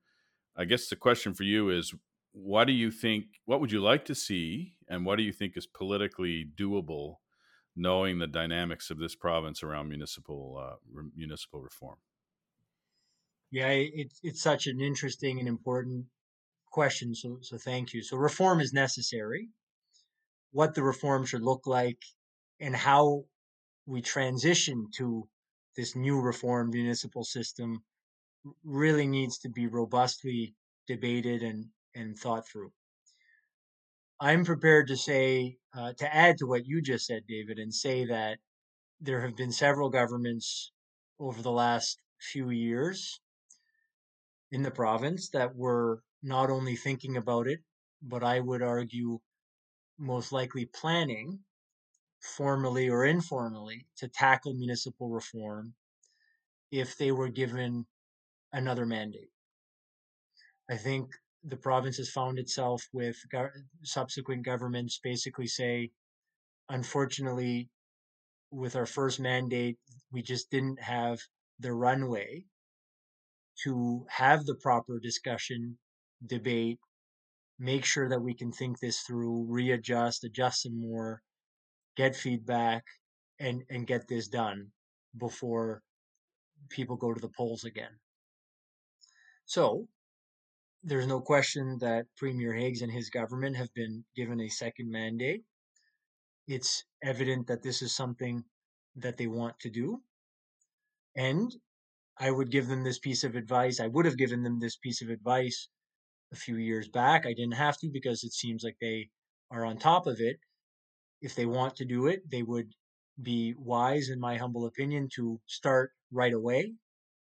[0.56, 1.92] I guess the question for you is
[2.30, 5.56] what do you think what would you like to see and what do you think
[5.56, 7.16] is politically doable
[7.74, 11.96] knowing the dynamics of this province around municipal uh, re- municipal reform?
[13.50, 16.06] Yeah it's it's such an interesting and important
[16.70, 18.00] question so so thank you.
[18.00, 19.48] So reform is necessary.
[20.52, 22.04] What the reform should look like
[22.60, 23.24] and how
[23.86, 25.28] we transition to
[25.76, 27.82] this new reformed municipal system
[28.64, 30.54] really needs to be robustly
[30.86, 32.72] debated and, and thought through.
[34.20, 38.06] I'm prepared to say, uh, to add to what you just said, David, and say
[38.06, 38.38] that
[39.00, 40.72] there have been several governments
[41.20, 43.20] over the last few years
[44.52, 47.60] in the province that were not only thinking about it,
[48.00, 49.18] but I would argue
[49.98, 51.40] most likely planning
[52.20, 55.74] formally or informally to tackle municipal reform
[56.70, 57.86] if they were given
[58.52, 59.30] another mandate.
[60.70, 61.10] I think
[61.44, 63.50] the province has found itself with go-
[63.82, 65.90] subsequent governments basically say,
[66.68, 67.70] unfortunately,
[68.50, 69.78] with our first mandate,
[70.10, 71.20] we just didn't have
[71.60, 72.44] the runway
[73.62, 75.78] to have the proper discussion,
[76.26, 76.78] debate,
[77.58, 81.22] make sure that we can think this through, readjust, adjust some more,
[81.96, 82.84] get feedback,
[83.38, 84.72] and and get this done
[85.18, 85.82] before
[86.68, 87.98] people go to the polls again.
[89.44, 89.88] So
[90.82, 95.44] there's no question that Premier Higgs and his government have been given a second mandate.
[96.46, 98.44] It's evident that this is something
[98.96, 100.02] that they want to do.
[101.16, 101.54] And
[102.18, 103.80] I would give them this piece of advice.
[103.80, 105.68] I would have given them this piece of advice
[106.32, 107.26] a few years back.
[107.26, 109.10] I didn't have to because it seems like they
[109.50, 110.38] are on top of it
[111.26, 112.70] if they want to do it, they would
[113.20, 116.74] be wise, in my humble opinion, to start right away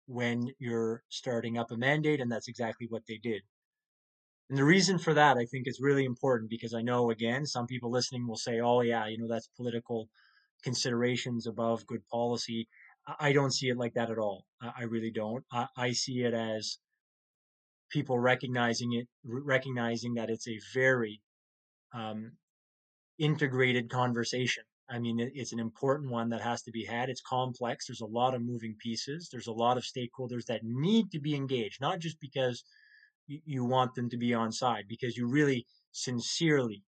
[0.08, 2.20] when you're starting up a mandate.
[2.20, 3.42] And that's exactly what they did.
[4.50, 7.68] And the reason for that, I think, is really important because I know, again, some
[7.68, 10.10] people listening will say, oh, yeah, you know, that's political
[10.64, 12.68] considerations above good policy.
[13.20, 14.46] I don't see it like that at all.
[14.62, 15.44] I really don't.
[15.78, 16.80] I, see it as
[17.92, 21.22] people recognizing it, recognizing that it's a very
[21.94, 22.32] um,
[23.20, 27.10] integrated conversation I mean, it's an important one that has to be had.
[27.10, 27.88] It's complex.
[27.88, 29.30] There's a lot of moving pieces.
[29.32, 32.64] There's a lot of stakeholders that need to be engaged, not just because
[33.28, 36.84] you want them to be on side, because you really sincerely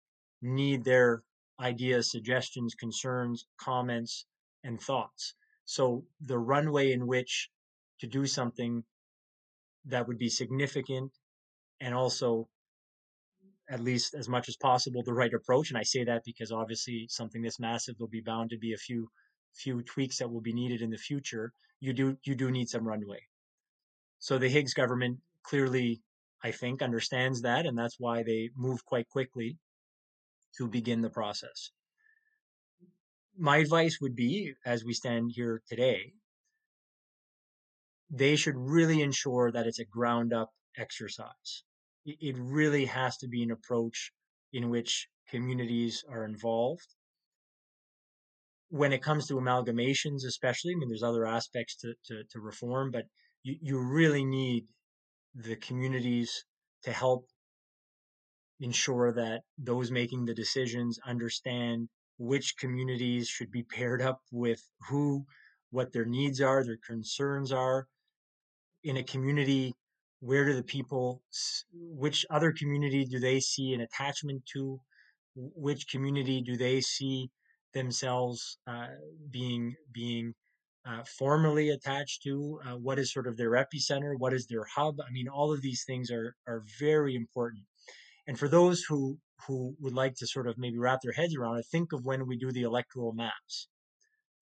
[0.41, 1.23] need their
[1.59, 4.25] ideas, suggestions, concerns, comments,
[4.63, 5.35] and thoughts.
[5.65, 7.49] So the runway in which
[7.99, 8.83] to do something
[9.85, 11.11] that would be significant
[11.79, 12.47] and also
[13.71, 17.07] at least as much as possible the right approach and i say that because obviously
[17.09, 19.07] something this massive there'll be bound to be a few
[19.53, 21.53] few tweaks that will be needed in the future.
[21.79, 23.27] You do you do need some runway.
[24.19, 26.01] So the higgs government clearly
[26.43, 29.57] i think understands that and that's why they move quite quickly
[30.57, 31.71] to begin the process.
[33.37, 36.13] My advice would be as we stand here today
[38.09, 41.63] they should really ensure that it's a ground up exercise
[42.05, 44.11] it really has to be an approach
[44.53, 46.87] in which communities are involved.
[48.69, 52.91] When it comes to amalgamations, especially, I mean, there's other aspects to, to, to reform,
[52.91, 53.05] but
[53.43, 54.65] you, you really need
[55.35, 56.45] the communities
[56.83, 57.25] to help
[58.59, 65.25] ensure that those making the decisions understand which communities should be paired up with who,
[65.71, 67.87] what their needs are, their concerns are.
[68.83, 69.73] In a community
[70.21, 71.21] where do the people
[71.73, 74.79] which other community do they see an attachment to?
[75.35, 77.31] Which community do they see
[77.73, 78.87] themselves uh,
[79.31, 80.33] being being
[80.87, 82.59] uh, formally attached to?
[82.65, 84.13] Uh, what is sort of their epicenter?
[84.17, 85.01] What is their hub?
[85.01, 87.63] I mean all of these things are are very important.
[88.27, 89.17] And for those who
[89.47, 92.27] who would like to sort of maybe wrap their heads around it think of when
[92.27, 93.67] we do the electoral maps.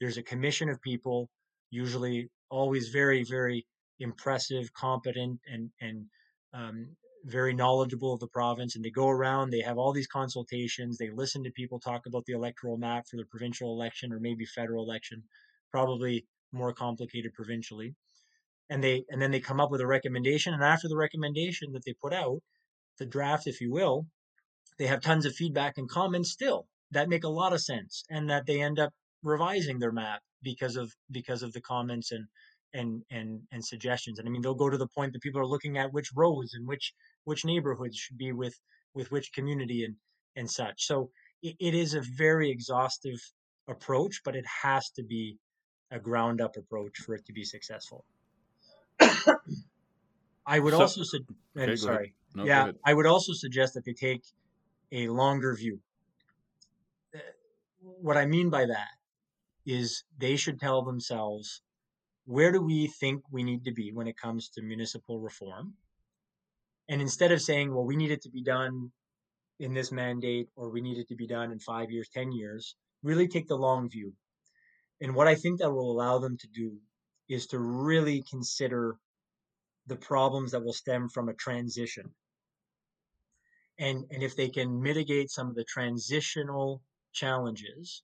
[0.02, 1.30] There's a commission of people
[1.72, 3.66] usually always very very
[4.00, 6.06] impressive, competent, and and
[6.54, 6.96] um,
[7.26, 8.76] very knowledgeable of the province.
[8.76, 12.26] And they go around, they have all these consultations, they listen to people talk about
[12.26, 15.24] the electoral map for the provincial election or maybe federal election,
[15.72, 17.96] probably more complicated provincially.
[18.70, 20.54] And they and then they come up with a recommendation.
[20.54, 22.42] And after the recommendation that they put out,
[23.00, 24.06] the draft, if you will,
[24.78, 28.30] they have tons of feedback and comments still that make a lot of sense, and
[28.30, 28.94] that they end up
[29.24, 32.28] revising their map because of because of the comments and
[32.74, 34.20] and and and suggestions.
[34.20, 36.54] And I mean, they'll go to the point that people are looking at which roads
[36.54, 36.94] and which
[37.24, 38.60] which neighborhoods should be with
[38.94, 39.96] with which community and
[40.36, 40.86] and such.
[40.86, 41.10] So
[41.42, 43.20] it, it is a very exhaustive
[43.68, 45.38] approach, but it has to be
[45.92, 48.06] a ground up approach for it to be successful.
[50.46, 51.26] I would so, also su-
[51.58, 52.14] okay, sorry.
[52.36, 54.24] No, yeah, I would also suggest that they take
[54.92, 55.80] a longer view.
[57.14, 57.20] Uh,
[57.80, 58.90] what I mean by that
[59.66, 61.62] is they should tell themselves
[62.30, 65.74] where do we think we need to be when it comes to municipal reform?
[66.88, 68.92] And instead of saying, well, we need it to be done
[69.60, 72.76] in this mandate or we need it to be done in five years, 10 years,
[73.02, 74.14] really take the long view.
[75.02, 76.78] And what I think that will allow them to do
[77.30, 78.98] is to really consider
[79.88, 82.14] the problems that will stem from a transition.
[83.80, 88.04] And, and if they can mitigate some of the transitional challenges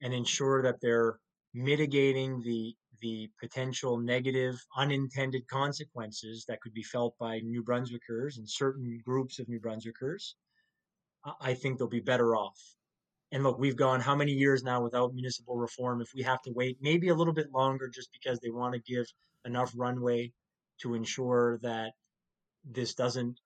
[0.00, 1.18] and ensure that they're
[1.52, 8.48] mitigating the the potential negative unintended consequences that could be felt by New Brunswickers and
[8.48, 10.34] certain groups of New Brunswickers,
[11.40, 12.58] I think they'll be better off.
[13.32, 16.00] And look, we've gone how many years now without municipal reform?
[16.00, 18.92] If we have to wait maybe a little bit longer just because they want to
[18.92, 19.06] give
[19.44, 20.32] enough runway
[20.82, 21.92] to ensure that
[22.64, 23.40] this doesn't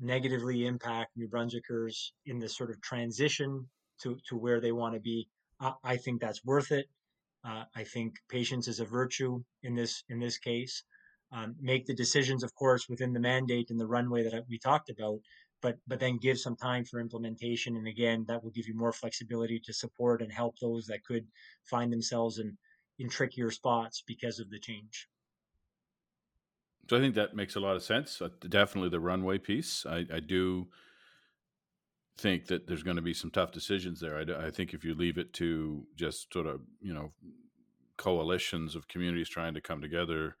[0.00, 3.68] negatively impact New Brunswickers in this sort of transition
[4.02, 5.28] to, to where they want to be,
[5.60, 6.86] I, I think that's worth it.
[7.44, 10.84] Uh, I think patience is a virtue in this in this case.
[11.32, 14.90] Um, make the decisions, of course, within the mandate and the runway that we talked
[14.90, 15.18] about,
[15.62, 17.76] but but then give some time for implementation.
[17.76, 21.26] And again, that will give you more flexibility to support and help those that could
[21.64, 22.58] find themselves in
[22.98, 25.08] in trickier spots because of the change.
[26.88, 28.20] So I think that makes a lot of sense.
[28.20, 29.86] Uh, definitely the runway piece.
[29.86, 30.68] I, I do
[32.18, 34.16] think that there's going to be some tough decisions there.
[34.16, 37.12] I, I, think if you leave it to just sort of you know
[37.96, 40.36] coalitions of communities trying to come together,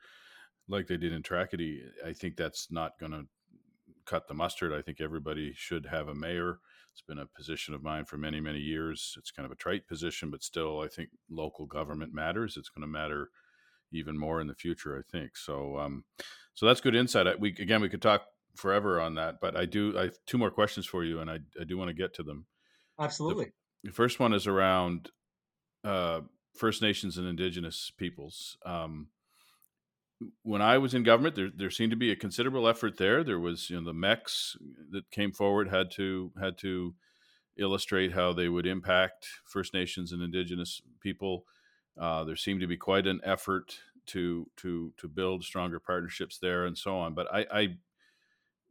[0.68, 3.24] like they did in Tracadie, I think that's not going to
[4.04, 4.72] cut the mustard.
[4.72, 6.58] I think everybody should have a mayor.
[6.92, 9.14] It's been a position of mine for many many years.
[9.18, 12.56] It's kind of a trite position, but still, I think local government matters.
[12.56, 13.30] It's going to matter
[13.92, 14.98] even more in the future.
[14.98, 15.78] I think so.
[15.78, 16.04] Um,
[16.54, 17.40] so that's good insight.
[17.40, 18.22] We again we could talk
[18.56, 19.98] forever on that, but I do.
[19.98, 22.22] I have two more questions for you, and I, I do want to get to
[22.22, 22.46] them.
[22.98, 23.46] Absolutely.
[23.82, 25.10] The, the first one is around
[25.84, 26.20] uh,
[26.54, 28.56] First Nations and Indigenous peoples.
[28.64, 29.08] Um,
[30.42, 33.24] when I was in government, there there seemed to be a considerable effort there.
[33.24, 34.56] There was, you know, the MECs
[34.90, 36.94] that came forward had to had to
[37.58, 41.44] illustrate how they would impact First Nations and Indigenous people.
[42.00, 46.64] Uh, there seemed to be quite an effort to to to build stronger partnerships there
[46.64, 47.14] and so on.
[47.14, 47.68] But I, I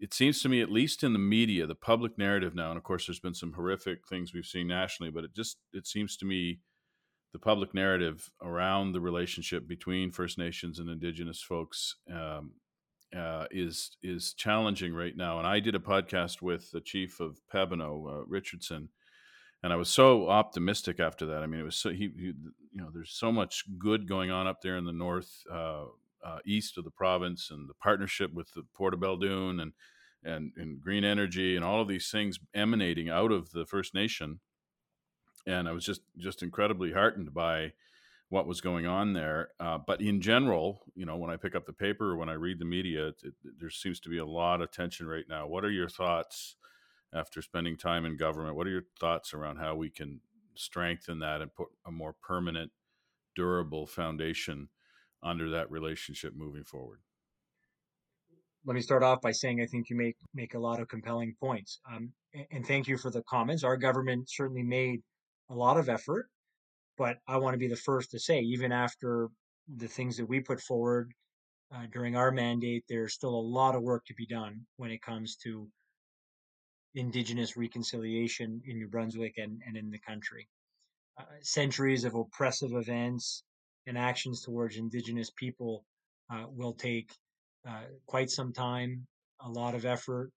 [0.02, 2.84] it seems to me, at least in the media, the public narrative now, and of
[2.84, 6.26] course, there's been some horrific things we've seen nationally, but it just it seems to
[6.26, 6.60] me
[7.34, 12.54] the public narrative around the relationship between First Nations and Indigenous folks um,
[13.16, 15.38] uh, is is challenging right now.
[15.38, 18.90] And I did a podcast with the chief of Pabineau, uh, Richardson,
[19.62, 21.44] and I was so optimistic after that.
[21.44, 22.34] I mean, it was so he, he
[22.72, 25.86] you know, there's so much good going on up there in the north uh,
[26.24, 29.74] uh east of the province, and the partnership with the Port of Belledune and
[30.24, 34.40] and and green energy and all of these things emanating out of the First Nation.
[35.48, 37.74] And I was just just incredibly heartened by
[38.30, 39.50] what was going on there.
[39.60, 42.34] Uh, but in general, you know, when I pick up the paper or when I
[42.34, 45.48] read the media, it, it, there seems to be a lot of tension right now.
[45.48, 46.56] What are your thoughts
[47.14, 48.56] after spending time in government?
[48.56, 50.22] What are your thoughts around how we can
[50.56, 52.72] strengthen that and put a more permanent,
[53.36, 54.70] durable foundation
[55.24, 57.00] under that relationship moving forward?
[58.66, 61.36] Let me start off by saying I think you make make a lot of compelling
[61.40, 62.14] points, um,
[62.52, 63.64] and, thank you for the comments.
[63.64, 65.02] Our government certainly made
[65.50, 66.30] a lot of effort
[67.02, 69.30] but I want to be the first to say, even after
[69.68, 71.12] the things that we put forward
[71.74, 75.02] uh, during our mandate, there's still a lot of work to be done when it
[75.02, 75.68] comes to
[76.94, 80.48] Indigenous reconciliation in New Brunswick and, and in the country.
[81.18, 83.44] Uh, centuries of oppressive events
[83.88, 85.84] and actions towards Indigenous people
[86.32, 87.12] uh, will take
[87.68, 89.06] uh, quite some time,
[89.42, 90.32] a lot of effort,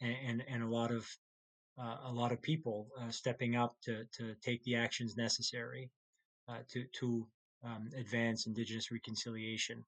[0.00, 1.06] and, and, and a lot of
[1.80, 5.88] uh, a lot of people uh, stepping up to, to take the actions necessary
[6.48, 7.24] uh, to, to
[7.64, 9.84] um, advance Indigenous reconciliation.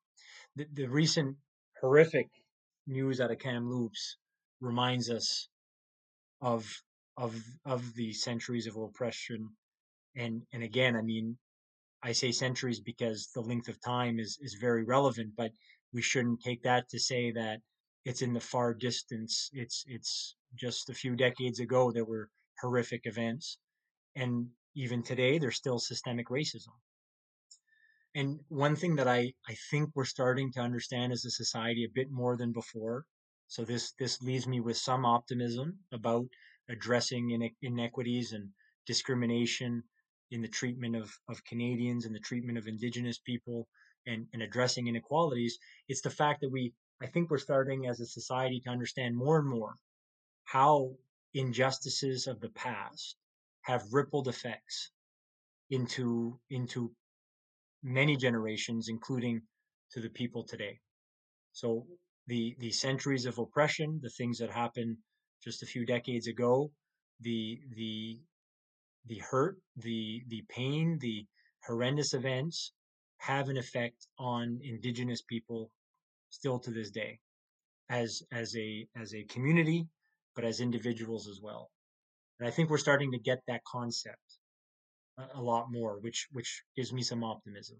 [0.55, 1.37] The, the, recent
[1.81, 2.29] horrific
[2.87, 4.17] news out of Kamloops
[4.61, 5.49] reminds us
[6.41, 6.67] of
[7.17, 7.35] of
[7.65, 9.49] of the centuries of oppression,
[10.17, 11.37] and and again, I mean,
[12.03, 15.53] I say centuries because the length of time is is very relevant, but
[15.93, 17.61] we shouldn't take that to say that
[18.05, 19.51] it's in the far distance.
[19.53, 23.59] It's it's just a few decades ago there were horrific events,
[24.15, 26.73] and even today there's still systemic racism.
[28.15, 31.95] And one thing that I, I think we're starting to understand as a society a
[31.95, 33.05] bit more than before.
[33.47, 36.27] So this this leaves me with some optimism about
[36.69, 38.53] addressing inequities and
[38.87, 39.85] discrimination
[40.31, 43.67] in the treatment of, of Canadians and the treatment of Indigenous people
[44.07, 45.59] and, and addressing inequalities.
[45.89, 49.39] It's the fact that we I think we're starting as a society to understand more
[49.39, 49.75] and more
[50.45, 50.97] how
[51.33, 53.17] injustices of the past
[53.63, 54.91] have rippled effects
[55.71, 56.93] into into
[57.83, 59.41] many generations, including
[59.93, 60.79] to the people today.
[61.53, 61.87] So
[62.27, 64.99] the the centuries of oppression, the things that happened
[65.43, 66.71] just a few decades ago,
[67.21, 68.21] the the
[69.07, 71.27] the hurt, the the pain, the
[71.65, 72.73] horrendous events
[73.19, 75.71] have an effect on indigenous people
[76.31, 77.21] still to this day
[77.89, 79.87] as as a as a community
[80.35, 81.71] but as individuals as well.
[82.39, 84.39] And I think we're starting to get that concept
[85.19, 87.79] a, a lot more, which which gives me some optimism.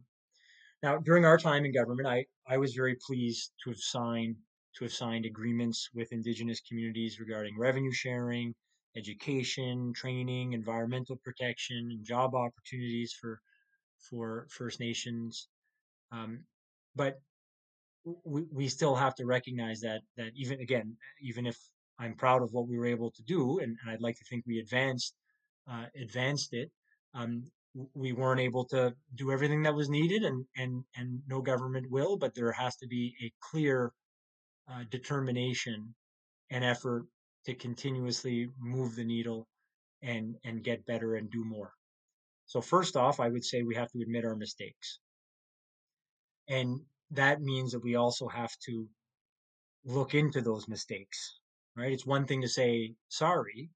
[0.83, 4.37] Now, during our time in government, I, I was very pleased to have signed
[4.77, 8.55] to have signed agreements with Indigenous communities regarding revenue sharing,
[8.97, 13.41] education, training, environmental protection, and job opportunities for
[14.09, 15.49] for First Nations.
[16.13, 16.45] Um,
[16.97, 17.21] but
[18.25, 21.57] we, we still have to recognize that that even again, even if
[21.99, 24.45] I'm proud of what we were able to do, and, and I'd like to think
[24.47, 25.15] we advanced
[25.71, 26.71] uh, advanced it.
[27.15, 27.45] Um,
[27.95, 32.17] we weren't able to do everything that was needed, and and and no government will.
[32.17, 33.93] But there has to be a clear
[34.71, 35.95] uh, determination
[36.51, 37.05] and effort
[37.47, 39.47] to continuously move the needle
[40.03, 41.73] and and get better and do more.
[42.47, 44.99] So first off, I would say we have to admit our mistakes,
[46.49, 46.81] and
[47.13, 48.89] that means that we also have to
[49.85, 51.41] look into those mistakes
[51.77, 51.93] right?
[51.93, 53.71] It's one thing to say sorry,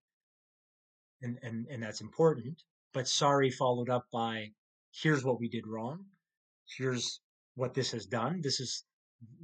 [1.23, 2.63] and, and, and that's important,
[2.93, 4.51] but sorry followed up by
[4.93, 6.05] here's what we did wrong.
[6.77, 7.21] Here's
[7.57, 8.41] what this has done.
[8.43, 8.85] This is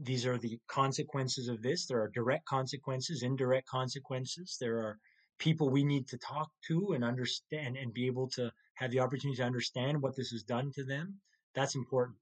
[0.01, 1.87] these are the consequences of this.
[1.87, 4.57] There are direct consequences, indirect consequences.
[4.61, 4.99] There are
[5.39, 9.37] people we need to talk to and understand and be able to have the opportunity
[9.37, 11.21] to understand what this has done to them.
[11.55, 12.19] That's important.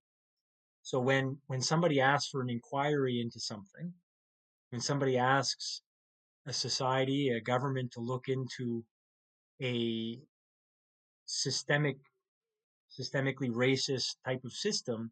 [0.83, 3.93] So when when somebody asks for an inquiry into something,
[4.71, 5.83] when somebody asks
[6.47, 8.85] a society, a government to look into
[9.61, 10.19] a
[11.27, 11.99] systemic,
[12.99, 15.11] systemically racist type of system,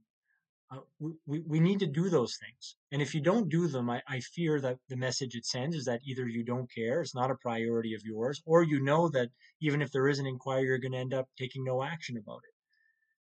[0.72, 0.80] uh,
[1.26, 2.76] we, we need to do those things.
[2.90, 5.84] And if you don't do them, I, I fear that the message it sends is
[5.84, 9.30] that either you don't care, it's not a priority of yours, or you know that
[9.60, 12.38] even if there is an inquiry, you're going to end up taking no action about
[12.38, 12.54] it.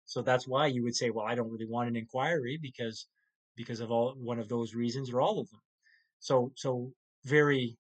[0.06, 3.06] So that's why you would say, well, I don't really want an inquiry because
[3.56, 5.60] because of all one of those reasons or all of them.
[6.20, 6.92] So so
[7.24, 7.76] very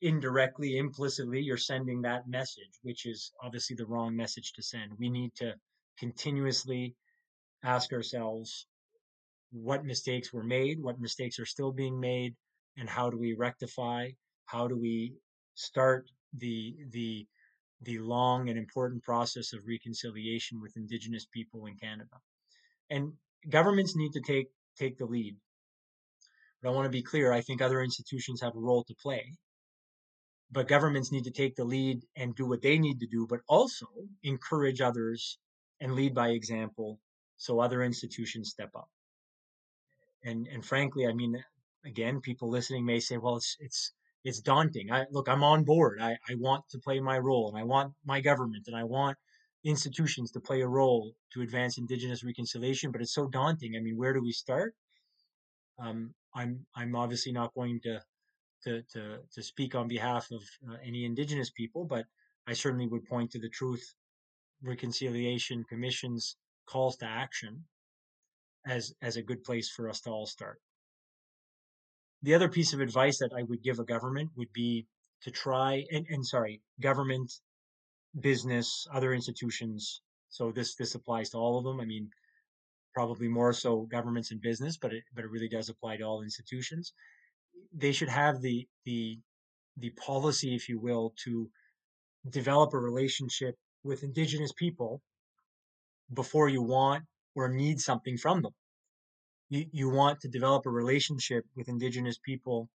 [0.00, 4.92] indirectly, implicitly, you're sending that message, which is obviously the wrong message to send.
[4.98, 5.54] We need to
[5.98, 6.94] continuously
[7.64, 8.66] ask ourselves
[9.50, 12.34] what mistakes were made, what mistakes are still being made,
[12.76, 14.10] and how do we rectify?
[14.46, 15.14] How do we
[15.54, 17.26] start the the
[17.82, 22.16] the long and important process of reconciliation with Indigenous people in Canada?
[22.90, 23.12] And
[23.48, 24.48] governments need to take
[24.78, 25.36] take the lead.
[26.60, 27.32] But I want to be clear.
[27.32, 29.34] I think other institutions have a role to play.
[30.50, 33.40] But governments need to take the lead and do what they need to do, but
[33.48, 33.86] also
[34.22, 35.38] encourage others
[35.80, 36.98] and lead by example
[37.36, 38.88] so other institutions step up
[40.24, 41.42] and and frankly, I mean,
[41.84, 43.92] again, people listening may say, well, it's it's
[44.24, 44.90] it's daunting.
[44.90, 46.00] I look, I'm on board.
[46.00, 49.16] I, I want to play my role, and I want my government, and I want
[49.64, 52.90] institutions to play a role to advance Indigenous reconciliation.
[52.90, 53.76] But it's so daunting.
[53.76, 54.74] I mean, where do we start?
[55.78, 58.00] Um, I'm I'm obviously not going to
[58.64, 62.06] to to to speak on behalf of uh, any Indigenous people, but
[62.46, 63.94] I certainly would point to the Truth
[64.62, 66.36] Reconciliation Commission's
[66.66, 67.64] calls to action
[68.66, 70.60] as as a good place for us to all start.
[72.22, 74.86] The other piece of advice that I would give a government would be
[75.22, 77.32] to try and, and sorry, government,
[78.18, 80.02] business, other institutions.
[80.28, 81.80] So this this applies to all of them.
[81.80, 82.10] I mean,
[82.92, 86.22] probably more so governments and business, but it but it really does apply to all
[86.22, 86.92] institutions.
[87.72, 89.20] They should have the the
[89.76, 91.50] the policy, if you will, to
[92.28, 93.54] develop a relationship
[93.84, 95.00] with indigenous people
[96.12, 98.52] before you want or need something from them.
[99.48, 102.68] You, you want to develop a relationship with Indigenous people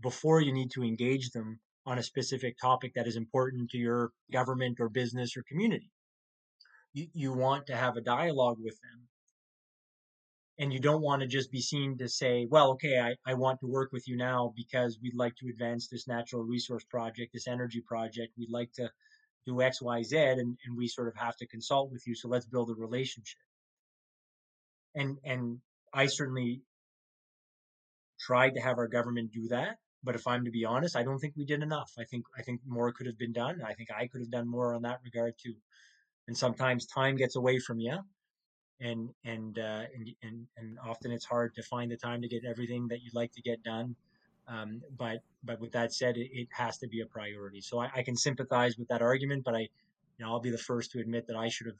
[0.00, 4.10] before you need to engage them on a specific topic that is important to your
[4.32, 5.90] government or business or community.
[6.92, 9.08] You, you want to have a dialogue with them.
[10.58, 13.60] And you don't want to just be seen to say, well, okay, I, I want
[13.60, 17.48] to work with you now because we'd like to advance this natural resource project, this
[17.48, 18.34] energy project.
[18.36, 18.90] We'd like to
[19.46, 22.14] do X, Y, Z, and, and we sort of have to consult with you.
[22.14, 23.40] So let's build a relationship
[24.94, 25.58] and and
[25.92, 26.62] I certainly
[28.18, 29.78] tried to have our government do that.
[30.02, 31.92] But if I'm to be honest, I don't think we did enough.
[31.98, 33.60] I think I think more could have been done.
[33.66, 35.54] I think I could have done more on that regard too.
[36.26, 37.98] And sometimes time gets away from you,
[38.80, 42.44] and and uh, and and and often it's hard to find the time to get
[42.44, 43.96] everything that you'd like to get done.
[44.48, 47.60] Um, but but with that said, it, it, has to be a priority.
[47.60, 49.68] So I, I can sympathize with that argument, but I, you
[50.24, 51.78] know, I'll be the first to admit that I should have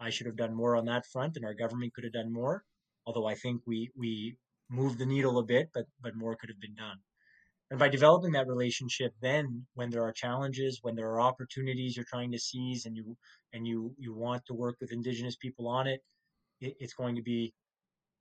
[0.00, 2.64] I should have done more on that front, and our government could have done more.
[3.06, 4.36] Although I think we we
[4.70, 6.98] moved the needle a bit, but but more could have been done.
[7.70, 12.04] And by developing that relationship, then when there are challenges, when there are opportunities you're
[12.08, 13.16] trying to seize, and you
[13.52, 16.00] and you you want to work with Indigenous people on it,
[16.60, 17.54] it it's going to be,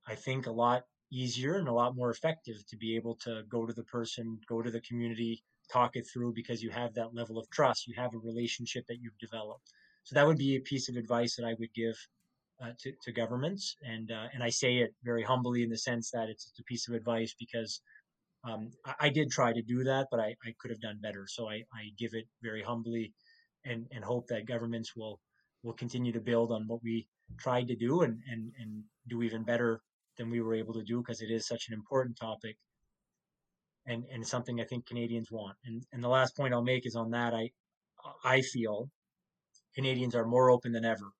[0.07, 3.65] I think, a lot easier and a lot more effective to be able to go
[3.65, 7.37] to the person, go to the community, talk it through because you have that level
[7.39, 9.71] of trust, you have a relationship that you've developed.
[10.09, 11.95] So that would be a piece of advice that I would give
[12.59, 16.09] uh, to, to, governments, and uh, and I say it very humbly in the sense
[16.09, 17.79] that it's a piece of advice because
[18.43, 21.27] um, I, I, did try to do that, but I, I could have done better.
[21.27, 23.13] So I, I give it very humbly,
[23.65, 25.19] and and hope that governments will
[25.61, 27.07] will continue to build on what we
[27.39, 29.79] tried to do and and and do even better
[30.17, 32.57] than we were able to do because it is such an important topic
[33.85, 35.55] and and something I think Canadians want.
[35.65, 37.51] And and the last point I'll make is on that I
[38.23, 38.89] I feel
[39.75, 41.11] Canadians are more open than ever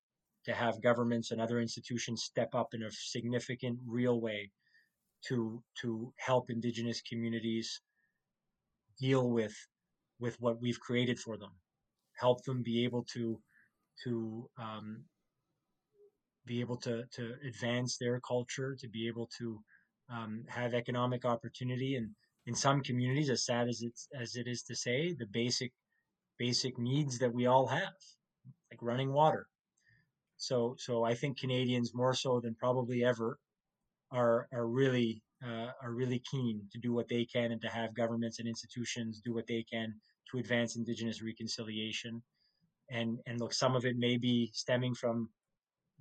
[0.46, 4.52] to have governments and other institutions step up in a significant, real way
[5.28, 7.82] to to help Indigenous communities
[9.00, 9.56] deal with
[10.20, 11.52] with what we've created for them,
[12.18, 13.40] help them be able to
[14.04, 15.04] to um,
[16.46, 19.60] be able to to advance their culture, to be able to
[20.12, 22.10] um, have economic opportunity, and
[22.46, 25.72] in some communities, as sad as it's as it is to say, the basic
[26.38, 27.94] basic needs that we all have
[28.72, 29.48] like running water.
[30.38, 33.40] So, so I think Canadians more so than probably ever
[34.12, 37.94] are are really uh, are really keen to do what they can and to have
[37.94, 39.94] governments and institutions do what they can
[40.32, 42.22] to advance Indigenous reconciliation.
[42.90, 45.30] And and look, some of it may be stemming from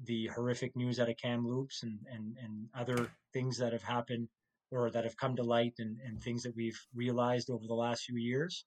[0.04, 4.28] the horrific news out of Kamloops and and and other things that have happened
[4.70, 8.04] or that have come to light and, and things that we've realized over the last
[8.04, 8.66] few years.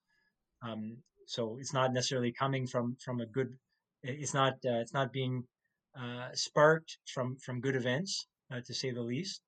[0.67, 0.97] Um,
[1.27, 3.57] so it's not necessarily coming from from a good
[4.03, 5.43] it's not uh, it's not being
[5.99, 8.27] uh, sparked from from good events.
[8.51, 9.41] uh, to say the least.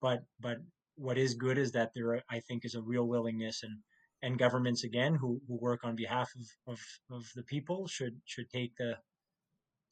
[0.00, 0.58] But but
[0.96, 3.78] what is good is that there, I think, is a real willingness and
[4.22, 8.48] and governments again who, who work on behalf of, of, of the people should should
[8.50, 8.96] take the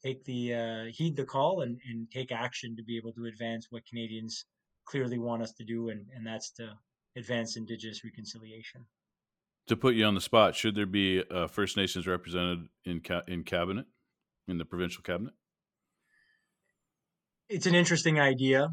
[0.03, 3.67] take the uh, heed the call and, and take action to be able to advance
[3.69, 4.45] what Canadians
[4.85, 6.69] clearly want us to do, and, and that's to
[7.15, 8.85] advance Indigenous reconciliation.
[9.67, 13.43] To put you on the spot, should there be First Nations represented in ca- in
[13.43, 13.85] cabinet,
[14.47, 15.33] in the provincial cabinet?
[17.49, 18.69] It's an interesting idea.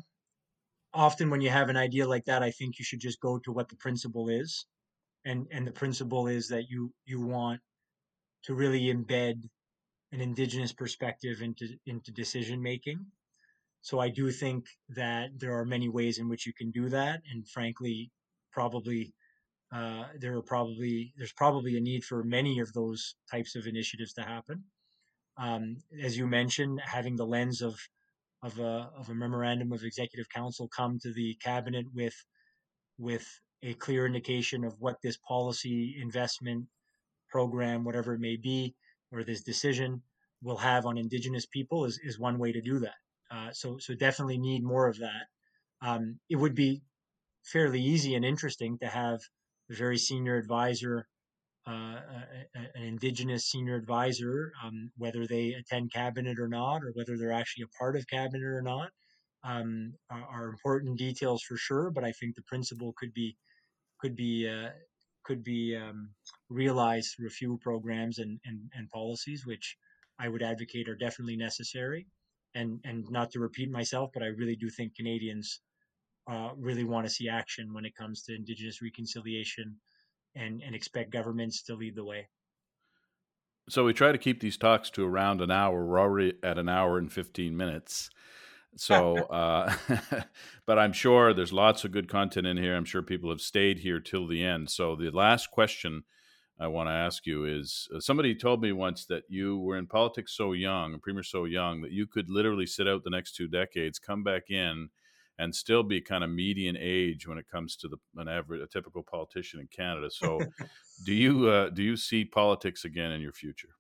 [0.93, 3.53] Often, when you have an idea like that, I think you should just go to
[3.53, 4.67] what the principle is,
[5.25, 7.61] and and the principle is that you you want
[8.45, 9.49] to really embed
[10.13, 13.07] an indigenous perspective into into decision making.
[13.83, 17.23] So I do think that there are many ways in which you can do that,
[17.31, 18.11] and frankly,
[18.53, 19.15] probably
[19.73, 24.13] uh, there are probably there's probably a need for many of those types of initiatives
[24.15, 24.65] to happen.
[25.41, 27.79] Um, as you mentioned, having the lens of
[28.43, 32.15] of a of a memorandum of executive council come to the cabinet with
[32.99, 33.27] with
[33.63, 36.67] a clear indication of what this policy investment
[37.31, 38.75] program, whatever it may be,
[39.13, 40.03] or this decision
[40.43, 42.95] will have on Indigenous people is, is one way to do that.
[43.31, 45.27] Uh, so, so definitely need more of that.
[45.83, 46.83] Um, it would be
[47.45, 49.21] fairly easy and interesting to have
[49.71, 51.07] a very senior advisor,
[51.67, 57.65] an Indigenous senior advisor, um, whether they attend cabinet or not, or whether they're actually
[57.65, 58.91] a part of cabinet or not,
[59.45, 61.91] um, are, are, important details for sure.
[61.91, 63.37] But I think the principle could be
[64.01, 64.71] could be uh,
[65.25, 66.11] could be um,
[66.49, 69.77] realized through a few programs and, and, and policies, which
[70.19, 72.07] I would advocate are definitely necessary.
[72.55, 75.61] And and not to repeat myself, but I really do think Canadians
[76.29, 79.77] uh, really want to see action when it comes to Indigenous reconciliation,
[80.35, 82.29] and and expect governments to lead the way.
[83.69, 85.85] So we try to keep these talks to around an hour.
[85.85, 88.11] We're already at an hour and fifteen minutes.
[88.77, 89.75] So, uh,
[90.67, 92.77] but I'm sure there's lots of good content in here.
[92.77, 94.71] I'm sure people have stayed here till the end.
[94.71, 96.05] So the last question
[96.59, 99.87] I want to ask you is uh, somebody told me once that you were in
[99.87, 103.49] politics so young, premier so young, that you could literally sit out the next two
[103.49, 104.91] decades, come back in,
[105.41, 108.67] and still be kind of median age when it comes to the an average a
[108.67, 110.09] typical politician in Canada.
[110.11, 110.39] So,
[111.07, 113.71] do you uh, do you see politics again in your future?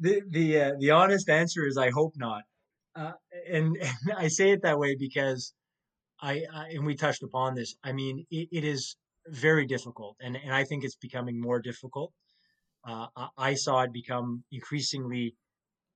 [0.00, 2.42] The the uh, the honest answer is I hope not,
[2.96, 3.12] uh,
[3.48, 5.54] and, and, I say it that way because
[6.20, 7.76] I, I and we touched upon this.
[7.84, 8.96] I mean, it, it is
[9.28, 12.12] very difficult, and and I think it's becoming more difficult.
[12.84, 13.06] Uh,
[13.36, 15.36] I saw it become increasingly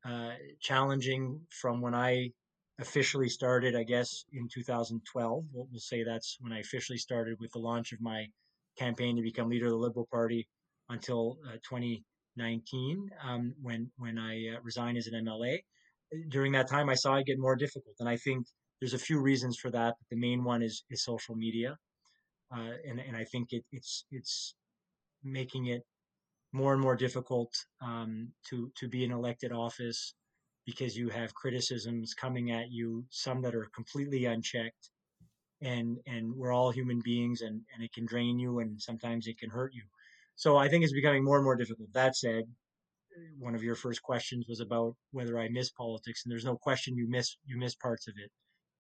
[0.05, 2.29] uh, challenging from when I
[2.81, 5.45] officially started, I guess, in 2012.
[5.53, 8.27] We'll, we'll, say that's when I officially started with the launch of my
[8.79, 10.49] campaign to become leader of the Liberal Party
[10.89, 15.59] until uh, 2019, um, when when I uh, resigned as an MLA.
[16.29, 18.47] During that time, I saw it get more difficult, and I think
[18.81, 19.95] there's a few reasons for that.
[19.99, 21.77] But the main one is is social media
[22.55, 24.55] uh, and and I think it, it's it's
[25.23, 25.83] making it
[26.53, 30.15] more and more difficult um, to to be in elected office
[30.67, 34.91] because you have criticisms coming at you, some that are completely unchecked,
[35.61, 39.39] and and we're all human beings, and and it can drain you, and sometimes it
[39.39, 39.83] can hurt you.
[40.37, 41.93] So I think it's becoming more and more difficult.
[41.93, 42.45] That said,
[43.39, 46.97] one of your first questions was about whether I miss politics, and there's no question
[46.97, 48.31] you miss you miss parts of it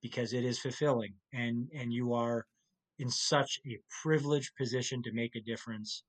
[0.02, 2.46] because it is fulfilling, and and you are
[2.98, 6.04] in such a privileged position to make a difference.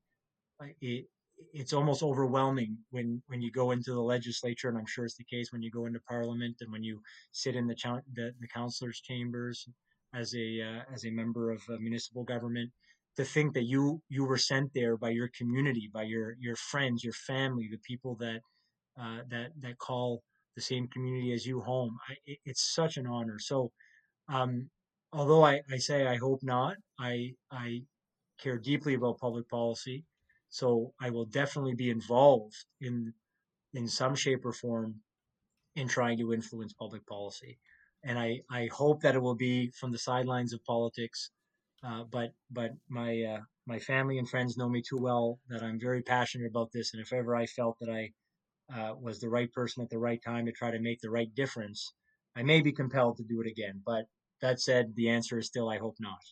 [0.82, 1.08] It,
[1.54, 5.24] it's almost overwhelming when, when you go into the legislature, and I'm sure it's the
[5.24, 7.02] case when you go into Parliament and when you
[7.32, 7.76] sit in the
[8.14, 9.68] the, the councillors' chambers
[10.14, 12.72] as a uh, as a member of a municipal government.
[13.18, 17.04] To think that you you were sent there by your community, by your your friends,
[17.04, 18.42] your family, the people that
[19.00, 20.22] uh, that that call
[20.56, 21.98] the same community as you home.
[22.10, 23.40] I, it, it's such an honor.
[23.40, 23.72] So
[24.30, 24.70] um,
[25.14, 27.84] although I, I say I hope not, I I
[28.42, 30.04] care deeply about public policy,
[30.60, 32.56] so I will definitely be involved
[32.88, 33.14] in
[33.74, 34.90] in some shape or form
[35.76, 37.60] in trying to influence public policy,
[38.04, 41.32] and I I hope that it will be from the sidelines of politics,
[41.84, 45.80] uh, but but my uh, my family and friends know me too well that I'm
[45.80, 48.04] very passionate about this, and if ever I felt that I
[48.78, 51.34] uh, was the right person at the right time to try to make the right
[51.36, 51.94] difference,
[52.36, 53.82] I may be compelled to do it again.
[53.86, 54.06] But
[54.42, 56.24] that said, the answer is still I hope not.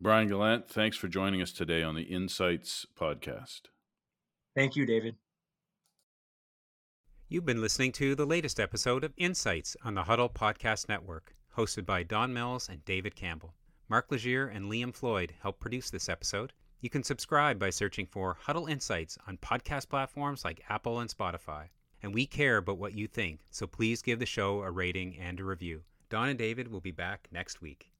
[0.00, 3.62] Brian Gallant, thanks for joining us today on the Insights podcast.
[4.54, 5.16] Thank you, David.
[7.28, 11.84] You've been listening to the latest episode of Insights on the Huddle Podcast Network, hosted
[11.84, 13.54] by Don Mills and David Campbell.
[13.88, 16.52] Mark Legier and Liam Floyd helped produce this episode.
[16.80, 21.70] You can subscribe by searching for Huddle Insights on podcast platforms like Apple and Spotify.
[22.04, 25.40] And we care about what you think, so please give the show a rating and
[25.40, 25.82] a review.
[26.08, 27.90] Don and David will be back next week.